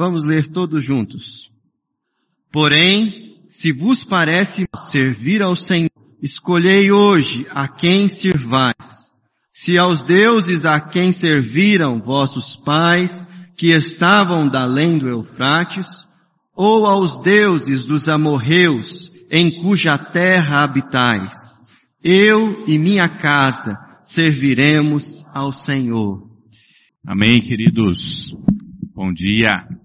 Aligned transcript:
Vamos 0.00 0.24
ler 0.24 0.46
todos 0.46 0.82
juntos. 0.82 1.50
Porém, 2.50 3.36
se 3.46 3.70
vos 3.70 4.02
parece 4.02 4.66
servir 4.74 5.42
ao 5.42 5.54
Senhor, 5.54 5.90
escolhei 6.22 6.90
hoje 6.90 7.46
a 7.50 7.68
quem 7.68 8.08
servais. 8.08 9.20
Se 9.52 9.78
aos 9.78 10.02
deuses 10.02 10.64
a 10.64 10.80
quem 10.80 11.12
serviram 11.12 12.00
vossos 12.00 12.56
pais, 12.64 13.28
que 13.58 13.72
estavam 13.72 14.48
da 14.48 14.62
além 14.62 14.96
do 14.96 15.06
Eufrates, 15.06 15.88
ou 16.56 16.86
aos 16.86 17.20
deuses 17.20 17.84
dos 17.84 18.08
amorreus, 18.08 19.14
em 19.30 19.60
cuja 19.60 19.98
terra 19.98 20.64
habitais. 20.64 21.60
Eu 22.02 22.64
e 22.66 22.78
minha 22.78 23.06
casa 23.20 23.76
serviremos 24.02 25.26
ao 25.36 25.52
Senhor. 25.52 26.26
Amém, 27.06 27.38
queridos. 27.38 28.30
Bom 28.94 29.12
dia. 29.12 29.79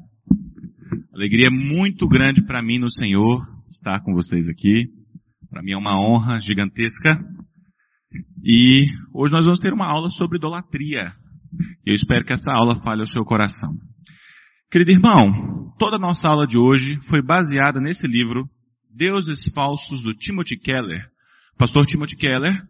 Alegria 1.16 1.48
muito 1.50 2.10
grande 2.10 2.44
para 2.46 2.62
mim 2.62 2.78
no 2.78 2.90
Senhor 2.90 3.42
estar 3.70 4.02
com 4.02 4.14
vocês 4.14 4.50
aqui. 4.50 4.90
Para 5.50 5.64
mim 5.64 5.72
é 5.72 5.78
uma 5.78 5.98
honra 5.98 6.42
gigantesca. 6.42 7.18
E 8.44 8.82
hoje 9.14 9.34
nós 9.34 9.46
vamos 9.46 9.60
ter 9.60 9.72
uma 9.72 9.88
aula 9.88 10.10
sobre 10.10 10.38
idolatria. 10.38 11.14
Eu 11.86 11.96
espero 11.96 12.26
que 12.26 12.34
essa 12.34 12.52
aula 12.52 12.76
fale 12.84 13.00
ao 13.00 13.08
seu 13.08 13.22
coração. 13.22 13.70
Querido 14.70 14.92
irmão, 14.92 15.74
toda 15.80 15.96
a 15.96 16.00
nossa 16.00 16.28
aula 16.28 16.46
de 16.46 16.60
hoje 16.60 16.98
foi 17.08 17.22
baseada 17.22 17.80
nesse 17.80 18.06
livro, 18.06 18.50
Deuses 18.94 19.46
Falsos, 19.54 20.04
do 20.04 20.14
Timothy 20.14 20.58
Keller. 20.58 21.10
Pastor 21.58 21.86
Timothy 21.86 22.18
Keller 22.18 22.62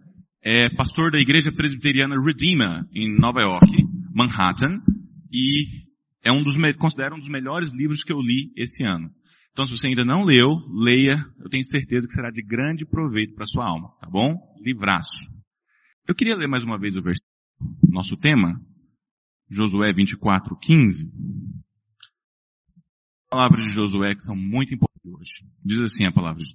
é 0.44 0.70
pastor 0.76 1.10
da 1.10 1.18
Igreja 1.18 1.52
Presbiteriana 1.52 2.14
Redeemer, 2.24 2.86
em 2.94 3.12
Nova 3.20 3.42
York, 3.42 3.72
Manhattan, 4.14 4.78
e 5.34 5.85
é 6.26 6.32
um 6.32 6.44
dos, 6.44 6.58
considero 6.78 7.16
um 7.16 7.20
dos 7.20 7.30
melhores 7.30 7.72
livros 7.72 8.04
que 8.04 8.12
eu 8.12 8.20
li 8.20 8.52
esse 8.58 8.84
ano. 8.84 9.12
Então, 9.52 9.66
se 9.66 9.72
você 9.72 9.88
ainda 9.88 10.04
não 10.04 10.24
leu, 10.24 10.50
leia. 10.74 11.24
Eu 11.40 11.50
tenho 11.50 11.64
certeza 11.64 12.08
que 12.08 12.14
será 12.14 12.32
de 12.32 12.42
grande 12.42 12.84
proveito 12.86 13.36
para 13.36 13.46
sua 13.46 13.66
alma, 13.66 13.96
tá 14.02 14.10
bom? 14.10 14.36
Livraço. 14.60 15.08
Eu 16.08 16.16
queria 16.16 16.36
ler 16.36 16.48
mais 16.48 16.64
uma 16.64 16.80
vez 16.80 16.98
o 16.98 17.02
versículo. 17.02 17.32
Nosso 17.88 18.18
tema, 18.18 18.60
Josué 19.50 19.94
24, 19.94 20.58
15. 20.60 21.10
Palavras 23.30 23.64
de 23.64 23.70
Josué 23.72 24.14
que 24.14 24.22
são 24.22 24.36
muito 24.36 24.74
importantes 24.74 25.14
hoje. 25.14 25.32
Diz 25.64 25.80
assim 25.80 26.06
a 26.06 26.12
palavra 26.12 26.44
de 26.44 26.54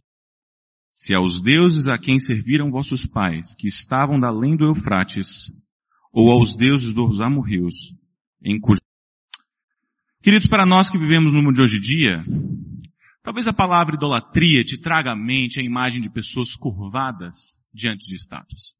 Se 0.93 1.15
aos 1.15 1.41
deuses 1.43 1.87
a 1.87 1.97
quem 1.97 2.19
serviram 2.19 2.71
vossos 2.71 3.07
pais, 3.07 3.55
que 3.55 3.69
estavam 3.69 4.19
da 4.19 4.29
além 4.29 4.57
do 4.57 4.67
Eufrates, 4.67 5.47
ou 6.13 6.31
aos 6.31 6.57
deuses 6.57 6.93
dos 6.93 7.21
amorreus, 7.21 7.75
em 8.45 8.61
cujo... 8.61 8.80
Queridos, 10.23 10.47
para 10.47 10.67
nós 10.67 10.87
que 10.87 10.99
vivemos 10.99 11.33
no 11.33 11.43
mundo 11.43 11.55
de 11.55 11.63
hoje 11.63 11.79
em 11.79 11.81
dia, 11.81 12.23
talvez 13.23 13.47
a 13.47 13.55
palavra 13.55 13.95
idolatria 13.95 14.63
te 14.63 14.79
traga 14.79 15.13
à 15.13 15.17
mente 15.17 15.59
a 15.59 15.65
imagem 15.65 16.03
de 16.03 16.11
pessoas 16.11 16.55
curvadas 16.55 17.67
diante 17.73 18.05
de 18.07 18.17
estátuas. 18.17 18.75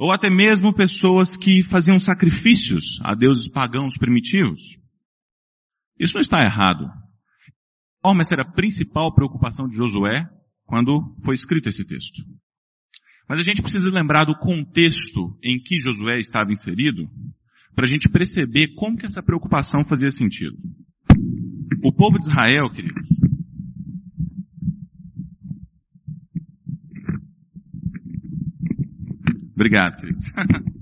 Ou 0.00 0.12
até 0.12 0.28
mesmo 0.28 0.74
pessoas 0.74 1.36
que 1.36 1.62
faziam 1.62 1.96
sacrifícios 2.00 3.00
a 3.04 3.14
deuses 3.14 3.52
pagãos 3.52 3.96
primitivos. 3.98 4.60
Isso 5.96 6.14
não 6.14 6.20
está 6.20 6.40
errado. 6.40 6.90
Essa 8.20 8.34
era 8.34 8.42
a 8.42 8.52
principal 8.52 9.14
preocupação 9.14 9.68
de 9.68 9.76
Josué 9.76 10.28
quando 10.64 11.14
foi 11.24 11.36
escrito 11.36 11.68
esse 11.68 11.86
texto. 11.86 12.20
Mas 13.28 13.38
a 13.38 13.44
gente 13.44 13.62
precisa 13.62 13.88
lembrar 13.90 14.24
do 14.24 14.36
contexto 14.36 15.38
em 15.44 15.60
que 15.62 15.78
Josué 15.78 16.16
estava 16.16 16.50
inserido 16.50 17.08
para 17.74 17.84
a 17.84 17.88
gente 17.88 18.08
perceber 18.08 18.74
como 18.74 18.96
que 18.96 19.06
essa 19.06 19.22
preocupação 19.22 19.84
fazia 19.84 20.10
sentido. 20.10 20.56
O 21.82 21.92
povo 21.92 22.18
de 22.18 22.26
Israel, 22.26 22.70
queridos, 22.70 23.10
Obrigado, 29.60 30.00
queridos. 30.00 30.24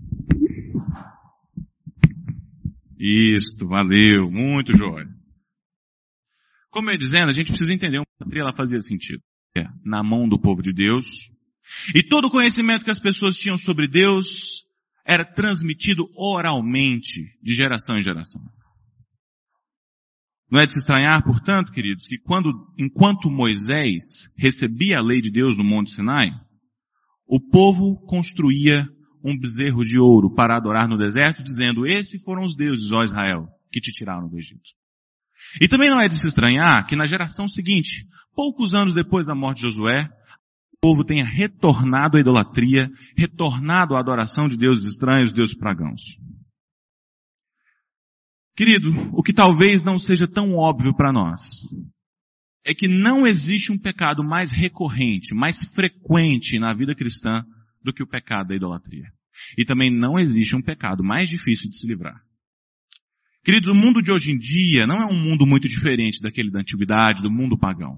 Isso, 2.96 3.66
valeu, 3.66 4.30
muito 4.30 4.76
jóia. 4.76 5.08
Como 6.70 6.88
eu 6.88 6.92
ia 6.92 6.98
dizendo, 6.98 7.26
a 7.26 7.34
gente 7.34 7.48
precisa 7.48 7.74
entender 7.74 7.98
uma 7.98 8.06
ela 8.36 8.54
fazia 8.54 8.78
sentido. 8.78 9.20
É, 9.56 9.64
na 9.84 10.04
mão 10.04 10.28
do 10.28 10.38
povo 10.40 10.62
de 10.62 10.72
Deus. 10.72 11.04
E 11.92 12.04
todo 12.04 12.26
o 12.26 12.30
conhecimento 12.30 12.84
que 12.84 12.90
as 12.92 13.00
pessoas 13.00 13.36
tinham 13.36 13.58
sobre 13.58 13.88
Deus 13.88 14.62
era 15.08 15.24
transmitido 15.24 16.06
oralmente, 16.14 17.38
de 17.42 17.54
geração 17.54 17.96
em 17.96 18.02
geração. 18.02 18.42
Não 20.50 20.60
é 20.60 20.66
de 20.66 20.72
se 20.72 20.78
estranhar, 20.78 21.24
portanto, 21.24 21.72
queridos, 21.72 22.04
que 22.06 22.18
quando, 22.18 22.50
enquanto 22.78 23.30
Moisés 23.30 24.36
recebia 24.38 24.98
a 24.98 25.02
lei 25.02 25.20
de 25.20 25.30
Deus 25.30 25.56
no 25.56 25.64
Monte 25.64 25.92
Sinai, 25.92 26.30
o 27.26 27.40
povo 27.40 27.96
construía 28.06 28.86
um 29.24 29.36
bezerro 29.38 29.82
de 29.82 29.98
ouro 29.98 30.34
para 30.34 30.56
adorar 30.56 30.86
no 30.86 30.98
deserto, 30.98 31.42
dizendo, 31.42 31.86
esses 31.86 32.22
foram 32.22 32.44
os 32.44 32.54
deuses, 32.54 32.92
ó 32.92 33.02
Israel, 33.02 33.46
que 33.72 33.80
te 33.80 33.90
tiraram 33.90 34.28
do 34.28 34.38
Egito. 34.38 34.60
E 35.60 35.68
também 35.68 35.90
não 35.90 36.00
é 36.00 36.08
de 36.08 36.18
se 36.18 36.26
estranhar 36.26 36.86
que 36.86 36.96
na 36.96 37.06
geração 37.06 37.48
seguinte, 37.48 38.02
poucos 38.34 38.74
anos 38.74 38.92
depois 38.92 39.26
da 39.26 39.34
morte 39.34 39.62
de 39.62 39.68
Josué, 39.68 40.08
povo 40.80 41.04
tenha 41.04 41.24
retornado 41.24 42.16
à 42.16 42.20
idolatria, 42.20 42.88
retornado 43.16 43.94
à 43.94 44.00
adoração 44.00 44.48
de 44.48 44.56
deuses 44.56 44.86
estranhos, 44.86 45.32
deuses 45.32 45.56
pagãos. 45.56 46.02
Querido, 48.56 48.88
o 49.12 49.22
que 49.22 49.32
talvez 49.32 49.82
não 49.82 49.98
seja 49.98 50.26
tão 50.26 50.54
óbvio 50.54 50.94
para 50.94 51.12
nós 51.12 51.62
é 52.64 52.74
que 52.74 52.88
não 52.88 53.26
existe 53.26 53.72
um 53.72 53.80
pecado 53.80 54.22
mais 54.22 54.50
recorrente, 54.52 55.34
mais 55.34 55.72
frequente 55.74 56.58
na 56.58 56.74
vida 56.74 56.94
cristã 56.94 57.44
do 57.82 57.92
que 57.92 58.02
o 58.02 58.06
pecado 58.06 58.48
da 58.48 58.56
idolatria. 58.56 59.06
E 59.56 59.64
também 59.64 59.90
não 59.90 60.18
existe 60.18 60.56
um 60.56 60.62
pecado 60.62 61.02
mais 61.02 61.28
difícil 61.28 61.70
de 61.70 61.78
se 61.78 61.86
livrar. 61.86 62.20
Queridos, 63.44 63.68
o 63.68 63.78
mundo 63.78 64.02
de 64.02 64.12
hoje 64.12 64.32
em 64.32 64.36
dia 64.36 64.86
não 64.86 64.96
é 64.96 65.06
um 65.06 65.16
mundo 65.16 65.46
muito 65.46 65.68
diferente 65.68 66.20
daquele 66.20 66.50
da 66.50 66.60
antiguidade, 66.60 67.22
do 67.22 67.30
mundo 67.30 67.56
pagão. 67.56 67.96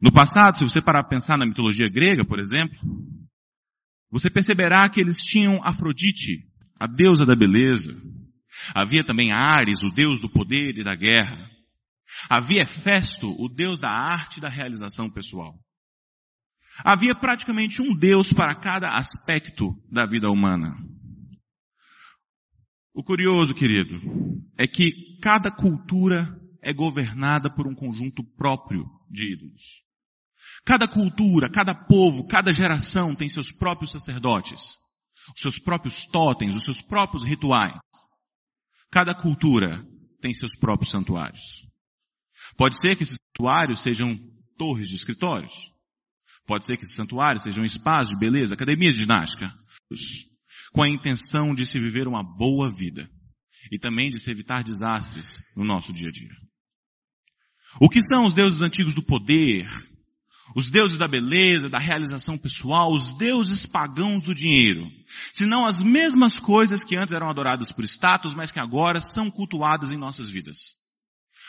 No 0.00 0.12
passado, 0.12 0.58
se 0.58 0.64
você 0.64 0.82
parar 0.82 1.02
para 1.02 1.10
pensar 1.10 1.38
na 1.38 1.46
mitologia 1.46 1.88
grega, 1.88 2.24
por 2.24 2.38
exemplo, 2.38 2.76
você 4.10 4.30
perceberá 4.30 4.88
que 4.90 5.00
eles 5.00 5.18
tinham 5.18 5.62
Afrodite, 5.64 6.46
a 6.78 6.86
deusa 6.86 7.24
da 7.24 7.34
beleza. 7.34 7.92
Havia 8.74 9.04
também 9.04 9.32
Ares, 9.32 9.78
o 9.82 9.90
deus 9.90 10.20
do 10.20 10.30
poder 10.30 10.78
e 10.78 10.84
da 10.84 10.94
guerra. 10.94 11.50
Havia 12.28 12.66
Festo, 12.66 13.34
o 13.38 13.48
deus 13.48 13.78
da 13.78 13.90
arte 13.90 14.38
e 14.38 14.40
da 14.40 14.48
realização 14.48 15.10
pessoal. 15.10 15.54
Havia 16.84 17.14
praticamente 17.14 17.80
um 17.80 17.96
deus 17.96 18.32
para 18.32 18.54
cada 18.54 18.96
aspecto 18.96 19.74
da 19.90 20.06
vida 20.06 20.28
humana. 20.30 20.76
O 22.94 23.02
curioso, 23.02 23.54
querido, 23.54 23.98
é 24.58 24.66
que 24.66 25.18
cada 25.22 25.50
cultura 25.50 26.38
é 26.62 26.72
governada 26.72 27.50
por 27.54 27.66
um 27.66 27.74
conjunto 27.74 28.22
próprio 28.36 28.84
de 29.10 29.32
ídolos. 29.32 29.85
Cada 30.64 30.88
cultura, 30.88 31.50
cada 31.50 31.74
povo, 31.74 32.26
cada 32.26 32.52
geração 32.52 33.14
tem 33.14 33.28
seus 33.28 33.52
próprios 33.52 33.90
sacerdotes, 33.92 34.74
os 35.34 35.40
seus 35.40 35.58
próprios 35.58 36.06
totens, 36.06 36.54
os 36.54 36.62
seus 36.62 36.82
próprios 36.82 37.22
rituais. 37.24 37.78
Cada 38.90 39.14
cultura 39.14 39.84
tem 40.20 40.32
seus 40.32 40.58
próprios 40.58 40.90
santuários. 40.90 41.42
Pode 42.56 42.78
ser 42.80 42.96
que 42.96 43.02
esses 43.02 43.18
santuários 43.18 43.80
sejam 43.80 44.16
torres 44.56 44.88
de 44.88 44.94
escritórios. 44.94 45.52
Pode 46.46 46.64
ser 46.64 46.76
que 46.76 46.84
esses 46.84 46.94
santuários 46.94 47.42
sejam 47.42 47.64
espaços 47.64 48.08
de 48.08 48.18
beleza, 48.18 48.54
academias 48.54 48.94
de 48.94 49.00
ginástica. 49.00 49.52
Com 50.72 50.84
a 50.84 50.88
intenção 50.88 51.54
de 51.54 51.66
se 51.66 51.78
viver 51.78 52.06
uma 52.06 52.22
boa 52.22 52.72
vida. 52.74 53.08
E 53.70 53.78
também 53.78 54.08
de 54.08 54.22
se 54.22 54.30
evitar 54.30 54.62
desastres 54.62 55.52
no 55.56 55.64
nosso 55.64 55.92
dia 55.92 56.08
a 56.08 56.10
dia. 56.10 56.30
O 57.80 57.88
que 57.88 58.00
são 58.00 58.24
os 58.24 58.32
deuses 58.32 58.62
antigos 58.62 58.94
do 58.94 59.02
poder? 59.02 59.66
Os 60.54 60.70
deuses 60.70 60.96
da 60.96 61.08
beleza, 61.08 61.68
da 61.68 61.78
realização 61.78 62.38
pessoal, 62.38 62.92
os 62.92 63.16
deuses 63.18 63.66
pagãos 63.66 64.22
do 64.22 64.34
dinheiro. 64.34 64.82
Senão 65.32 65.66
as 65.66 65.80
mesmas 65.80 66.38
coisas 66.38 66.84
que 66.84 66.96
antes 66.96 67.12
eram 67.12 67.28
adoradas 67.28 67.72
por 67.72 67.84
status, 67.84 68.34
mas 68.34 68.50
que 68.50 68.60
agora 68.60 69.00
são 69.00 69.30
cultuadas 69.30 69.90
em 69.90 69.96
nossas 69.96 70.30
vidas 70.30 70.86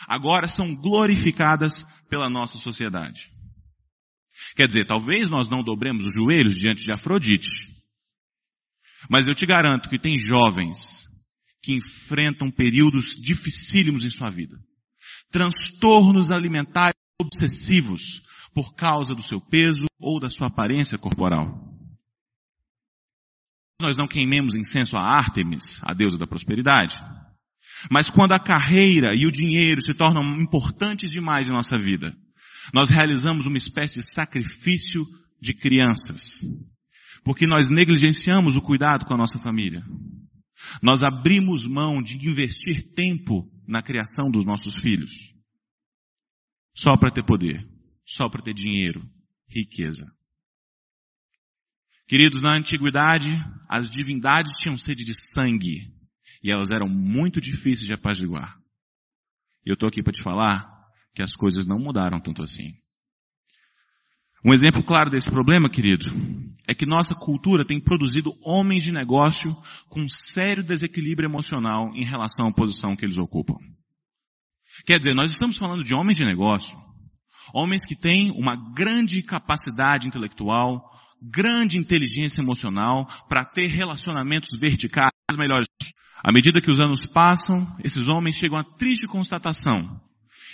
agora 0.06 0.46
são 0.46 0.74
glorificadas 0.74 1.82
pela 2.08 2.28
nossa 2.28 2.58
sociedade. 2.58 3.32
Quer 4.54 4.66
dizer, 4.66 4.86
talvez 4.86 5.28
nós 5.28 5.48
não 5.48 5.62
dobremos 5.64 6.04
os 6.04 6.14
joelhos 6.14 6.54
diante 6.54 6.84
de 6.84 6.92
Afrodite, 6.92 7.48
mas 9.10 9.26
eu 9.26 9.34
te 9.34 9.46
garanto 9.46 9.88
que 9.88 9.98
tem 9.98 10.18
jovens 10.18 11.06
que 11.62 11.74
enfrentam 11.74 12.50
períodos 12.50 13.16
dificílimos 13.16 14.04
em 14.04 14.10
sua 14.10 14.30
vida. 14.30 14.56
Transtornos 15.30 16.30
alimentares 16.30 16.94
obsessivos 17.20 18.27
por 18.54 18.74
causa 18.74 19.14
do 19.14 19.22
seu 19.22 19.40
peso 19.40 19.86
ou 20.00 20.20
da 20.20 20.30
sua 20.30 20.48
aparência 20.48 20.98
corporal. 20.98 21.68
Nós 23.80 23.96
não 23.96 24.08
queimemos 24.08 24.54
incenso 24.54 24.96
a 24.96 25.02
Ártemis, 25.02 25.80
a 25.84 25.94
deusa 25.94 26.18
da 26.18 26.26
prosperidade. 26.26 26.94
Mas 27.90 28.10
quando 28.10 28.32
a 28.32 28.40
carreira 28.40 29.14
e 29.14 29.24
o 29.24 29.30
dinheiro 29.30 29.80
se 29.80 29.94
tornam 29.94 30.24
importantes 30.40 31.10
demais 31.10 31.48
em 31.48 31.52
nossa 31.52 31.78
vida, 31.78 32.12
nós 32.74 32.90
realizamos 32.90 33.46
uma 33.46 33.56
espécie 33.56 33.94
de 33.94 34.12
sacrifício 34.12 35.04
de 35.40 35.54
crianças. 35.54 36.40
Porque 37.24 37.46
nós 37.46 37.68
negligenciamos 37.70 38.56
o 38.56 38.62
cuidado 38.62 39.04
com 39.04 39.14
a 39.14 39.18
nossa 39.18 39.38
família. 39.38 39.82
Nós 40.82 41.02
abrimos 41.04 41.64
mão 41.64 42.02
de 42.02 42.16
investir 42.28 42.94
tempo 42.94 43.48
na 43.66 43.80
criação 43.80 44.30
dos 44.30 44.44
nossos 44.44 44.74
filhos. 44.74 45.32
Só 46.74 46.96
para 46.96 47.10
ter 47.10 47.24
poder. 47.24 47.77
Só 48.08 48.26
para 48.30 48.40
ter 48.40 48.54
dinheiro. 48.54 49.06
Riqueza. 49.46 50.02
Queridos, 52.06 52.40
na 52.40 52.56
antiguidade, 52.56 53.28
as 53.68 53.90
divindades 53.90 54.50
tinham 54.62 54.78
sede 54.78 55.04
de 55.04 55.14
sangue. 55.14 55.92
E 56.42 56.50
elas 56.50 56.70
eram 56.70 56.88
muito 56.88 57.38
difíceis 57.38 57.86
de 57.86 57.92
apaziguar. 57.92 58.58
E 59.64 59.68
eu 59.68 59.74
estou 59.74 59.86
aqui 59.86 60.02
para 60.02 60.12
te 60.12 60.22
falar 60.22 60.66
que 61.14 61.22
as 61.22 61.34
coisas 61.34 61.66
não 61.66 61.78
mudaram 61.78 62.18
tanto 62.18 62.42
assim. 62.42 62.72
Um 64.42 64.54
exemplo 64.54 64.82
claro 64.82 65.10
desse 65.10 65.30
problema, 65.30 65.68
querido, 65.68 66.06
é 66.66 66.72
que 66.72 66.86
nossa 66.86 67.14
cultura 67.14 67.66
tem 67.66 67.78
produzido 67.78 68.32
homens 68.42 68.84
de 68.84 68.92
negócio 68.92 69.50
com 69.90 70.08
sério 70.08 70.62
desequilíbrio 70.62 71.28
emocional 71.28 71.94
em 71.94 72.04
relação 72.04 72.46
à 72.46 72.54
posição 72.54 72.96
que 72.96 73.04
eles 73.04 73.18
ocupam. 73.18 73.58
Quer 74.86 74.98
dizer, 74.98 75.14
nós 75.14 75.32
estamos 75.32 75.58
falando 75.58 75.84
de 75.84 75.92
homens 75.92 76.16
de 76.16 76.24
negócio, 76.24 76.74
homens 77.52 77.84
que 77.84 77.96
têm 77.96 78.30
uma 78.32 78.56
grande 78.74 79.22
capacidade 79.22 80.06
intelectual, 80.06 80.82
grande 81.22 81.76
inteligência 81.76 82.40
emocional 82.42 83.06
para 83.28 83.44
ter 83.44 83.66
relacionamentos 83.66 84.50
verticais 84.58 85.12
melhores. 85.36 85.68
À 86.22 86.32
medida 86.32 86.60
que 86.60 86.70
os 86.70 86.80
anos 86.80 87.00
passam, 87.12 87.66
esses 87.82 88.08
homens 88.08 88.36
chegam 88.36 88.58
à 88.58 88.64
triste 88.64 89.06
constatação 89.06 90.00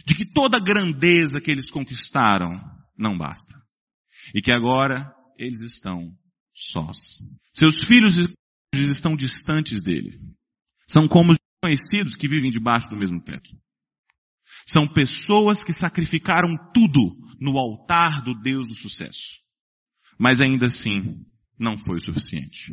de 0.06 0.14
que 0.14 0.30
toda 0.32 0.58
a 0.58 0.62
grandeza 0.62 1.40
que 1.42 1.50
eles 1.50 1.70
conquistaram 1.70 2.50
não 2.96 3.16
basta. 3.16 3.54
E 4.34 4.40
que 4.40 4.52
agora 4.52 5.12
eles 5.38 5.60
estão 5.60 6.12
sós. 6.54 7.18
Seus 7.52 7.84
filhos 7.84 8.16
estão 8.74 9.16
distantes 9.16 9.82
dele. 9.82 10.20
São 10.86 11.08
como 11.08 11.32
os 11.32 11.38
conhecidos 11.62 12.16
que 12.16 12.28
vivem 12.28 12.50
debaixo 12.50 12.88
do 12.88 12.96
mesmo 12.96 13.22
teto. 13.22 13.50
São 14.66 14.86
pessoas 14.86 15.62
que 15.62 15.72
sacrificaram 15.72 16.56
tudo 16.72 17.14
no 17.40 17.58
altar 17.58 18.22
do 18.22 18.34
Deus 18.34 18.66
do 18.66 18.78
sucesso. 18.78 19.42
Mas 20.18 20.40
ainda 20.40 20.66
assim, 20.66 21.24
não 21.58 21.76
foi 21.76 21.96
o 21.96 22.04
suficiente. 22.04 22.72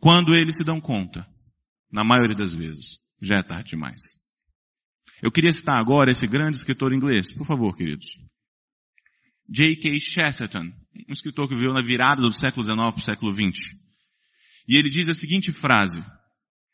Quando 0.00 0.34
eles 0.34 0.56
se 0.56 0.64
dão 0.64 0.80
conta, 0.80 1.26
na 1.90 2.02
maioria 2.02 2.36
das 2.36 2.54
vezes, 2.54 2.98
já 3.20 3.36
é 3.36 3.42
tarde 3.42 3.70
demais. 3.70 4.00
Eu 5.22 5.30
queria 5.30 5.52
citar 5.52 5.78
agora 5.78 6.10
esse 6.10 6.26
grande 6.26 6.56
escritor 6.56 6.92
inglês, 6.92 7.32
por 7.32 7.46
favor, 7.46 7.74
queridos. 7.76 8.06
J.K. 9.48 10.00
Chesterton, 10.00 10.72
um 11.08 11.12
escritor 11.12 11.48
que 11.48 11.54
viveu 11.54 11.72
na 11.72 11.82
virada 11.82 12.22
do 12.22 12.32
século 12.32 12.64
XIX 12.64 12.76
para 12.76 12.98
o 12.98 13.00
século 13.00 13.32
XX. 13.32 13.58
E 14.66 14.76
ele 14.76 14.90
diz 14.90 15.08
a 15.08 15.14
seguinte 15.14 15.52
frase, 15.52 16.02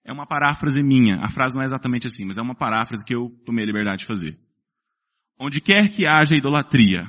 é 0.04 0.12
uma 0.12 0.26
paráfrase 0.26 0.82
minha, 0.82 1.16
a 1.20 1.28
frase 1.28 1.54
não 1.54 1.62
é 1.62 1.64
exatamente 1.64 2.06
assim, 2.06 2.24
mas 2.24 2.38
é 2.38 2.42
uma 2.42 2.54
paráfrase 2.54 3.04
que 3.04 3.14
eu 3.14 3.30
tomei 3.44 3.64
a 3.64 3.66
liberdade 3.66 4.00
de 4.00 4.06
fazer. 4.06 4.38
Onde 5.38 5.60
quer 5.60 5.88
que 5.90 6.06
haja 6.06 6.34
idolatria, 6.34 7.08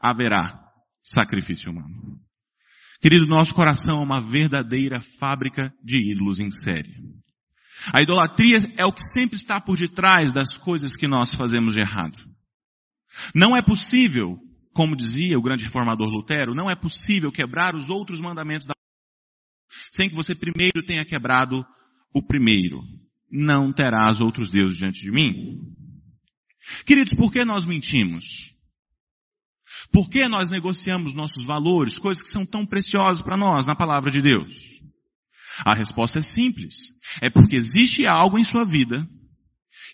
haverá 0.00 0.60
sacrifício 1.02 1.70
humano. 1.70 2.18
Querido, 3.00 3.26
nosso 3.26 3.54
coração 3.54 4.00
é 4.00 4.02
uma 4.02 4.20
verdadeira 4.20 5.00
fábrica 5.00 5.72
de 5.82 6.12
ídolos 6.12 6.40
em 6.40 6.50
série. 6.50 6.94
A 7.92 8.02
idolatria 8.02 8.58
é 8.76 8.84
o 8.84 8.92
que 8.92 9.02
sempre 9.02 9.36
está 9.36 9.60
por 9.60 9.76
detrás 9.76 10.32
das 10.32 10.56
coisas 10.56 10.96
que 10.96 11.06
nós 11.06 11.32
fazemos 11.32 11.74
de 11.74 11.80
errado. 11.80 12.18
Não 13.34 13.56
é 13.56 13.62
possível 13.62 14.36
como 14.78 14.94
dizia 14.94 15.36
o 15.36 15.42
grande 15.42 15.64
reformador 15.64 16.06
Lutero, 16.06 16.54
não 16.54 16.70
é 16.70 16.76
possível 16.76 17.32
quebrar 17.32 17.74
os 17.74 17.90
outros 17.90 18.20
mandamentos 18.20 18.64
da 18.64 18.74
sem 19.90 20.08
que 20.08 20.14
você 20.14 20.36
primeiro 20.36 20.86
tenha 20.86 21.04
quebrado 21.04 21.66
o 22.12 22.22
primeiro. 22.22 22.80
Não 23.30 23.72
terás 23.72 24.20
outros 24.20 24.50
deuses 24.50 24.78
diante 24.78 25.00
de 25.00 25.10
mim. 25.10 25.60
Queridos, 26.84 27.16
por 27.16 27.32
que 27.32 27.44
nós 27.44 27.64
mentimos? 27.64 28.54
Por 29.92 30.08
que 30.08 30.26
nós 30.28 30.50
negociamos 30.50 31.14
nossos 31.14 31.44
valores, 31.44 31.98
coisas 31.98 32.22
que 32.22 32.28
são 32.28 32.44
tão 32.44 32.66
preciosas 32.66 33.22
para 33.22 33.36
nós 33.36 33.66
na 33.66 33.76
palavra 33.76 34.10
de 34.10 34.20
Deus? 34.20 34.50
A 35.64 35.74
resposta 35.74 36.18
é 36.18 36.22
simples. 36.22 36.88
É 37.20 37.30
porque 37.30 37.56
existe 37.56 38.06
algo 38.08 38.38
em 38.38 38.44
sua 38.44 38.64
vida 38.64 39.08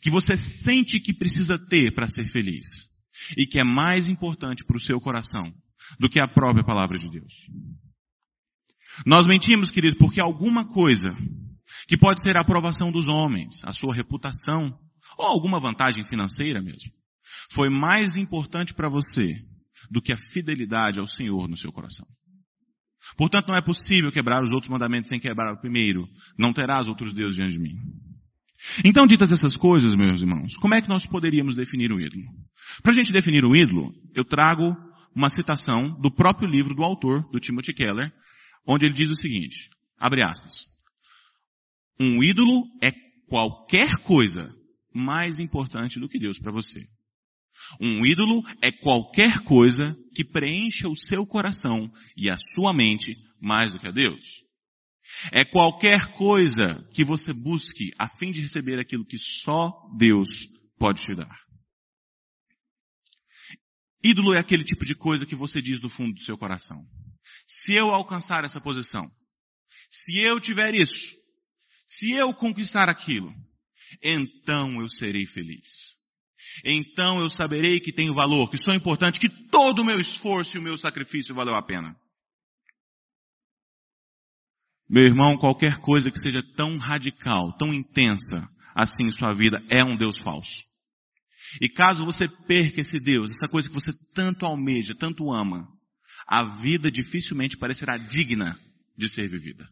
que 0.00 0.10
você 0.10 0.36
sente 0.36 1.00
que 1.00 1.14
precisa 1.14 1.58
ter 1.68 1.94
para 1.94 2.08
ser 2.08 2.30
feliz 2.30 2.92
e 3.36 3.46
que 3.46 3.58
é 3.58 3.64
mais 3.64 4.06
importante 4.08 4.64
para 4.64 4.76
o 4.76 4.80
seu 4.80 5.00
coração 5.00 5.50
do 5.98 6.08
que 6.08 6.20
a 6.20 6.28
própria 6.28 6.64
palavra 6.64 6.98
de 6.98 7.08
Deus. 7.10 7.32
Nós 9.06 9.26
mentimos, 9.26 9.70
querido, 9.70 9.96
porque 9.96 10.20
alguma 10.20 10.68
coisa 10.68 11.08
que 11.86 11.96
pode 11.96 12.22
ser 12.22 12.36
a 12.36 12.40
aprovação 12.40 12.90
dos 12.90 13.08
homens, 13.08 13.64
a 13.64 13.72
sua 13.72 13.94
reputação, 13.94 14.78
ou 15.18 15.26
alguma 15.26 15.60
vantagem 15.60 16.04
financeira 16.04 16.60
mesmo, 16.60 16.90
foi 17.50 17.68
mais 17.68 18.16
importante 18.16 18.74
para 18.74 18.88
você 18.88 19.34
do 19.90 20.00
que 20.00 20.12
a 20.12 20.16
fidelidade 20.16 20.98
ao 20.98 21.06
Senhor 21.06 21.48
no 21.48 21.56
seu 21.56 21.70
coração. 21.72 22.06
Portanto, 23.16 23.48
não 23.48 23.56
é 23.56 23.62
possível 23.62 24.10
quebrar 24.10 24.42
os 24.42 24.50
outros 24.50 24.68
mandamentos 24.68 25.08
sem 25.08 25.20
quebrar 25.20 25.52
o 25.52 25.60
primeiro. 25.60 26.08
Não 26.38 26.52
terás 26.52 26.88
outros 26.88 27.12
deuses 27.12 27.36
diante 27.36 27.52
de 27.52 27.58
mim. 27.58 27.76
Então, 28.84 29.06
ditas 29.06 29.30
essas 29.30 29.54
coisas, 29.56 29.94
meus 29.94 30.22
irmãos, 30.22 30.54
como 30.54 30.74
é 30.74 30.80
que 30.80 30.88
nós 30.88 31.06
poderíamos 31.06 31.54
definir 31.54 31.92
o 31.92 32.00
ídolo? 32.00 32.24
Para 32.82 32.92
a 32.92 32.94
gente 32.94 33.12
definir 33.12 33.44
o 33.44 33.54
ídolo, 33.54 33.92
eu 34.14 34.24
trago 34.24 34.74
uma 35.14 35.28
citação 35.28 36.00
do 36.00 36.10
próprio 36.10 36.48
livro 36.48 36.74
do 36.74 36.82
autor, 36.82 37.22
do 37.30 37.38
Timothy 37.38 37.74
Keller, 37.74 38.10
onde 38.66 38.86
ele 38.86 38.94
diz 38.94 39.08
o 39.08 39.20
seguinte, 39.20 39.68
abre 40.00 40.24
aspas, 40.24 40.73
um 41.98 42.22
ídolo 42.22 42.64
é 42.82 42.90
qualquer 43.28 43.98
coisa 44.02 44.42
mais 44.92 45.38
importante 45.38 45.98
do 45.98 46.08
que 46.08 46.18
Deus 46.18 46.38
para 46.38 46.52
você. 46.52 46.86
Um 47.80 48.04
ídolo 48.04 48.42
é 48.62 48.70
qualquer 48.70 49.40
coisa 49.40 49.96
que 50.14 50.24
preencha 50.24 50.88
o 50.88 50.96
seu 50.96 51.26
coração 51.26 51.90
e 52.16 52.28
a 52.28 52.36
sua 52.54 52.72
mente 52.72 53.12
mais 53.40 53.72
do 53.72 53.78
que 53.78 53.88
a 53.88 53.92
Deus. 53.92 54.44
É 55.32 55.44
qualquer 55.44 56.12
coisa 56.12 56.82
que 56.92 57.04
você 57.04 57.32
busque 57.32 57.92
a 57.98 58.08
fim 58.08 58.30
de 58.30 58.40
receber 58.40 58.78
aquilo 58.78 59.04
que 59.04 59.18
só 59.18 59.72
Deus 59.96 60.28
pode 60.78 61.02
te 61.02 61.14
dar. 61.14 61.44
Ídolo 64.02 64.34
é 64.34 64.40
aquele 64.40 64.64
tipo 64.64 64.84
de 64.84 64.94
coisa 64.94 65.24
que 65.24 65.34
você 65.34 65.62
diz 65.62 65.78
do 65.80 65.88
fundo 65.88 66.14
do 66.14 66.20
seu 66.20 66.36
coração. 66.36 66.84
Se 67.46 67.72
eu 67.72 67.90
alcançar 67.90 68.44
essa 68.44 68.60
posição, 68.60 69.06
se 69.88 70.18
eu 70.18 70.38
tiver 70.40 70.74
isso, 70.74 71.23
se 71.86 72.12
eu 72.12 72.32
conquistar 72.34 72.88
aquilo, 72.88 73.32
então 74.02 74.80
eu 74.80 74.88
serei 74.88 75.26
feliz. 75.26 75.94
Então 76.64 77.20
eu 77.20 77.28
saberei 77.28 77.80
que 77.80 77.92
tenho 77.92 78.14
valor, 78.14 78.50
que 78.50 78.58
sou 78.58 78.74
importante, 78.74 79.18
que 79.18 79.28
todo 79.50 79.80
o 79.80 79.84
meu 79.84 79.98
esforço 79.98 80.56
e 80.56 80.60
o 80.60 80.62
meu 80.62 80.76
sacrifício 80.76 81.34
valeu 81.34 81.54
a 81.54 81.62
pena. 81.62 81.96
Meu 84.88 85.04
irmão, 85.04 85.36
qualquer 85.38 85.78
coisa 85.78 86.10
que 86.10 86.18
seja 86.18 86.42
tão 86.56 86.76
radical, 86.78 87.56
tão 87.56 87.72
intensa 87.72 88.46
assim 88.74 89.04
em 89.04 89.12
sua 89.12 89.32
vida 89.32 89.58
é 89.70 89.82
um 89.82 89.96
Deus 89.96 90.18
falso. 90.18 90.62
E 91.60 91.68
caso 91.68 92.04
você 92.04 92.26
perca 92.46 92.80
esse 92.80 93.00
Deus, 93.00 93.30
essa 93.30 93.50
coisa 93.50 93.68
que 93.68 93.74
você 93.74 93.92
tanto 94.14 94.44
almeja, 94.44 94.94
tanto 94.94 95.32
ama, 95.32 95.66
a 96.26 96.44
vida 96.44 96.90
dificilmente 96.90 97.56
parecerá 97.56 97.96
digna 97.96 98.58
de 98.96 99.08
ser 99.08 99.28
vivida. 99.28 99.68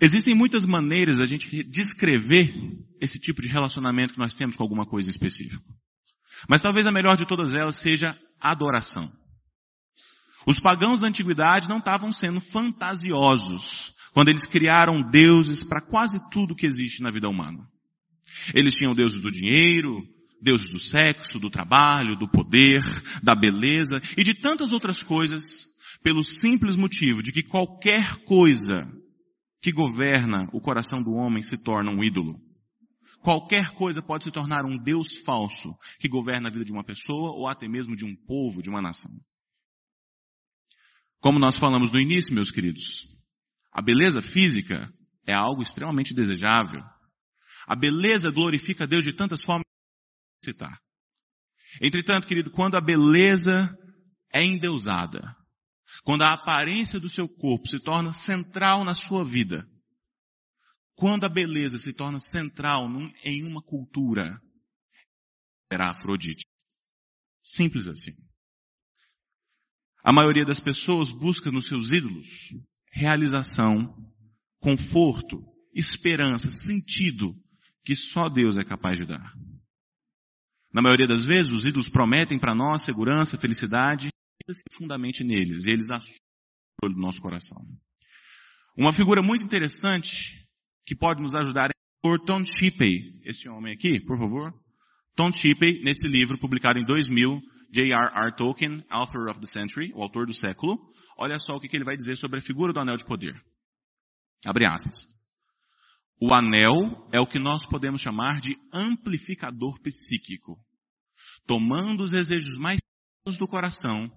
Existem 0.00 0.34
muitas 0.34 0.66
maneiras 0.66 1.16
da 1.16 1.24
gente 1.24 1.64
descrever 1.64 2.52
esse 3.00 3.18
tipo 3.18 3.40
de 3.40 3.48
relacionamento 3.48 4.14
que 4.14 4.20
nós 4.20 4.34
temos 4.34 4.56
com 4.56 4.62
alguma 4.62 4.86
coisa 4.86 5.08
específica. 5.08 5.62
Mas 6.48 6.60
talvez 6.62 6.86
a 6.86 6.92
melhor 6.92 7.16
de 7.16 7.26
todas 7.26 7.54
elas 7.54 7.76
seja 7.76 8.18
adoração. 8.38 9.10
Os 10.46 10.60
pagãos 10.60 11.00
da 11.00 11.08
antiguidade 11.08 11.68
não 11.68 11.78
estavam 11.78 12.12
sendo 12.12 12.40
fantasiosos 12.40 13.96
quando 14.12 14.28
eles 14.28 14.44
criaram 14.44 15.02
deuses 15.02 15.62
para 15.62 15.80
quase 15.80 16.18
tudo 16.30 16.54
que 16.54 16.66
existe 16.66 17.02
na 17.02 17.10
vida 17.10 17.28
humana. 17.28 17.66
Eles 18.54 18.72
tinham 18.74 18.94
deuses 18.94 19.20
do 19.20 19.30
dinheiro, 19.30 20.02
deuses 20.40 20.70
do 20.70 20.78
sexo, 20.78 21.38
do 21.38 21.50
trabalho, 21.50 22.16
do 22.16 22.28
poder, 22.28 22.80
da 23.22 23.34
beleza 23.34 23.96
e 24.16 24.22
de 24.22 24.34
tantas 24.34 24.72
outras 24.72 25.02
coisas, 25.02 25.42
pelo 26.02 26.22
simples 26.22 26.76
motivo 26.76 27.22
de 27.22 27.32
que 27.32 27.42
qualquer 27.42 28.16
coisa 28.24 28.86
que 29.66 29.72
governa 29.72 30.48
o 30.52 30.60
coração 30.60 31.02
do 31.02 31.10
homem 31.10 31.42
se 31.42 31.60
torna 31.60 31.90
um 31.90 32.00
ídolo. 32.00 32.40
Qualquer 33.20 33.74
coisa 33.74 34.00
pode 34.00 34.22
se 34.22 34.30
tornar 34.30 34.64
um 34.64 34.78
Deus 34.78 35.16
falso 35.24 35.68
que 35.98 36.08
governa 36.08 36.48
a 36.48 36.52
vida 36.52 36.64
de 36.64 36.70
uma 36.70 36.84
pessoa 36.84 37.32
ou 37.32 37.48
até 37.48 37.66
mesmo 37.66 37.96
de 37.96 38.04
um 38.04 38.14
povo, 38.14 38.62
de 38.62 38.70
uma 38.70 38.80
nação. 38.80 39.10
Como 41.18 41.40
nós 41.40 41.58
falamos 41.58 41.90
no 41.90 41.98
início, 41.98 42.32
meus 42.32 42.52
queridos, 42.52 43.08
a 43.72 43.82
beleza 43.82 44.22
física 44.22 44.88
é 45.26 45.34
algo 45.34 45.62
extremamente 45.62 46.14
desejável. 46.14 46.80
A 47.66 47.74
beleza 47.74 48.30
glorifica 48.30 48.84
a 48.84 48.86
Deus 48.86 49.02
de 49.02 49.14
tantas 49.14 49.42
formas 49.42 49.64
citar. 50.44 50.80
Entretanto, 51.82 52.28
querido, 52.28 52.52
quando 52.52 52.76
a 52.76 52.80
beleza 52.80 53.68
é 54.32 54.44
endeusada, 54.44 55.35
quando 56.04 56.22
a 56.22 56.34
aparência 56.34 57.00
do 57.00 57.08
seu 57.08 57.28
corpo 57.28 57.68
se 57.68 57.82
torna 57.82 58.12
central 58.12 58.84
na 58.84 58.94
sua 58.94 59.24
vida, 59.24 59.68
quando 60.94 61.24
a 61.24 61.28
beleza 61.28 61.78
se 61.78 61.94
torna 61.94 62.18
central 62.18 62.88
num, 62.88 63.12
em 63.24 63.44
uma 63.44 63.62
cultura, 63.62 64.40
será 65.70 65.90
Afrodite. 65.90 66.46
Simples 67.42 67.86
assim. 67.86 68.12
A 70.02 70.12
maioria 70.12 70.44
das 70.44 70.60
pessoas 70.60 71.08
busca 71.08 71.50
nos 71.50 71.66
seus 71.66 71.90
ídolos 71.90 72.50
realização, 72.96 73.94
conforto, 74.58 75.44
esperança, 75.74 76.50
sentido 76.50 77.34
que 77.84 77.94
só 77.94 78.28
Deus 78.28 78.56
é 78.56 78.64
capaz 78.64 78.96
de 78.96 79.06
dar. 79.06 79.32
Na 80.72 80.80
maioria 80.80 81.06
das 81.06 81.24
vezes, 81.24 81.52
os 81.52 81.66
ídolos 81.66 81.88
prometem 81.88 82.38
para 82.38 82.54
nós 82.54 82.82
segurança, 82.82 83.36
felicidade, 83.36 84.08
se 84.52 84.62
fundamente 84.74 85.24
neles, 85.24 85.64
e 85.64 85.70
eles 85.70 85.86
assumem 85.90 86.20
o 86.82 86.88
do 86.88 87.00
nosso 87.00 87.20
coração. 87.20 87.56
Uma 88.76 88.92
figura 88.92 89.22
muito 89.22 89.44
interessante 89.44 90.44
que 90.84 90.94
pode 90.94 91.20
nos 91.22 91.34
ajudar 91.34 91.70
é 91.70 92.08
o 92.08 92.18
Tom 92.18 92.44
Shippey, 92.44 93.20
esse 93.24 93.48
homem 93.48 93.74
aqui, 93.74 94.00
por 94.00 94.18
favor. 94.18 94.54
Tom 95.16 95.32
Shippey, 95.32 95.82
nesse 95.82 96.06
livro 96.06 96.38
publicado 96.38 96.78
em 96.78 96.84
2000, 96.84 97.40
J.R.R. 97.72 98.36
Tolkien, 98.36 98.84
Author 98.88 99.28
of 99.28 99.40
the 99.40 99.46
Century, 99.46 99.92
o 99.94 100.02
autor 100.02 100.26
do 100.26 100.32
século, 100.32 100.78
olha 101.18 101.38
só 101.38 101.56
o 101.56 101.60
que 101.60 101.74
ele 101.74 101.84
vai 101.84 101.96
dizer 101.96 102.16
sobre 102.16 102.38
a 102.38 102.42
figura 102.42 102.72
do 102.72 102.78
anel 102.78 102.96
de 102.96 103.04
poder. 103.04 103.34
Abre 104.44 104.66
aspas. 104.66 104.94
O 106.20 106.32
anel 106.32 106.72
é 107.12 107.18
o 107.18 107.26
que 107.26 107.38
nós 107.38 107.62
podemos 107.68 108.00
chamar 108.00 108.40
de 108.40 108.52
amplificador 108.72 109.80
psíquico, 109.80 110.58
tomando 111.46 112.04
os 112.04 112.12
desejos 112.12 112.58
mais 112.58 112.78
do 113.38 113.48
coração, 113.48 114.08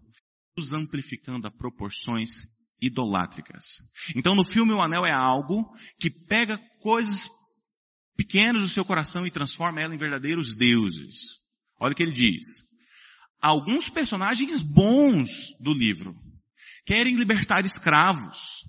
os 0.58 0.74
amplificando 0.74 1.48
a 1.48 1.52
proporções 1.52 2.70
idolátricas. 2.82 3.92
Então 4.16 4.36
no 4.36 4.46
filme 4.46 4.74
o 4.74 4.82
anel 4.82 5.06
é 5.06 5.14
algo 5.14 5.66
que 6.00 6.10
pega 6.10 6.58
coisas 6.82 7.28
pequenas 8.16 8.62
do 8.62 8.70
seu 8.70 8.84
coração 8.84 9.26
e 9.26 9.32
transforma 9.32 9.82
ela 9.82 9.94
em 9.94 9.98
verdadeiros 9.98 10.56
deuses. 10.56 11.38
Olha 11.80 11.94
o 11.94 11.96
que 11.96 12.04
ele 12.04 12.12
diz. 12.12 12.48
Alguns 13.42 13.90
personagens 13.90 14.60
bons 14.62 15.58
do 15.64 15.74
livro 15.74 16.14
querem 16.86 17.16
libertar 17.16 17.64
escravos, 17.64 18.64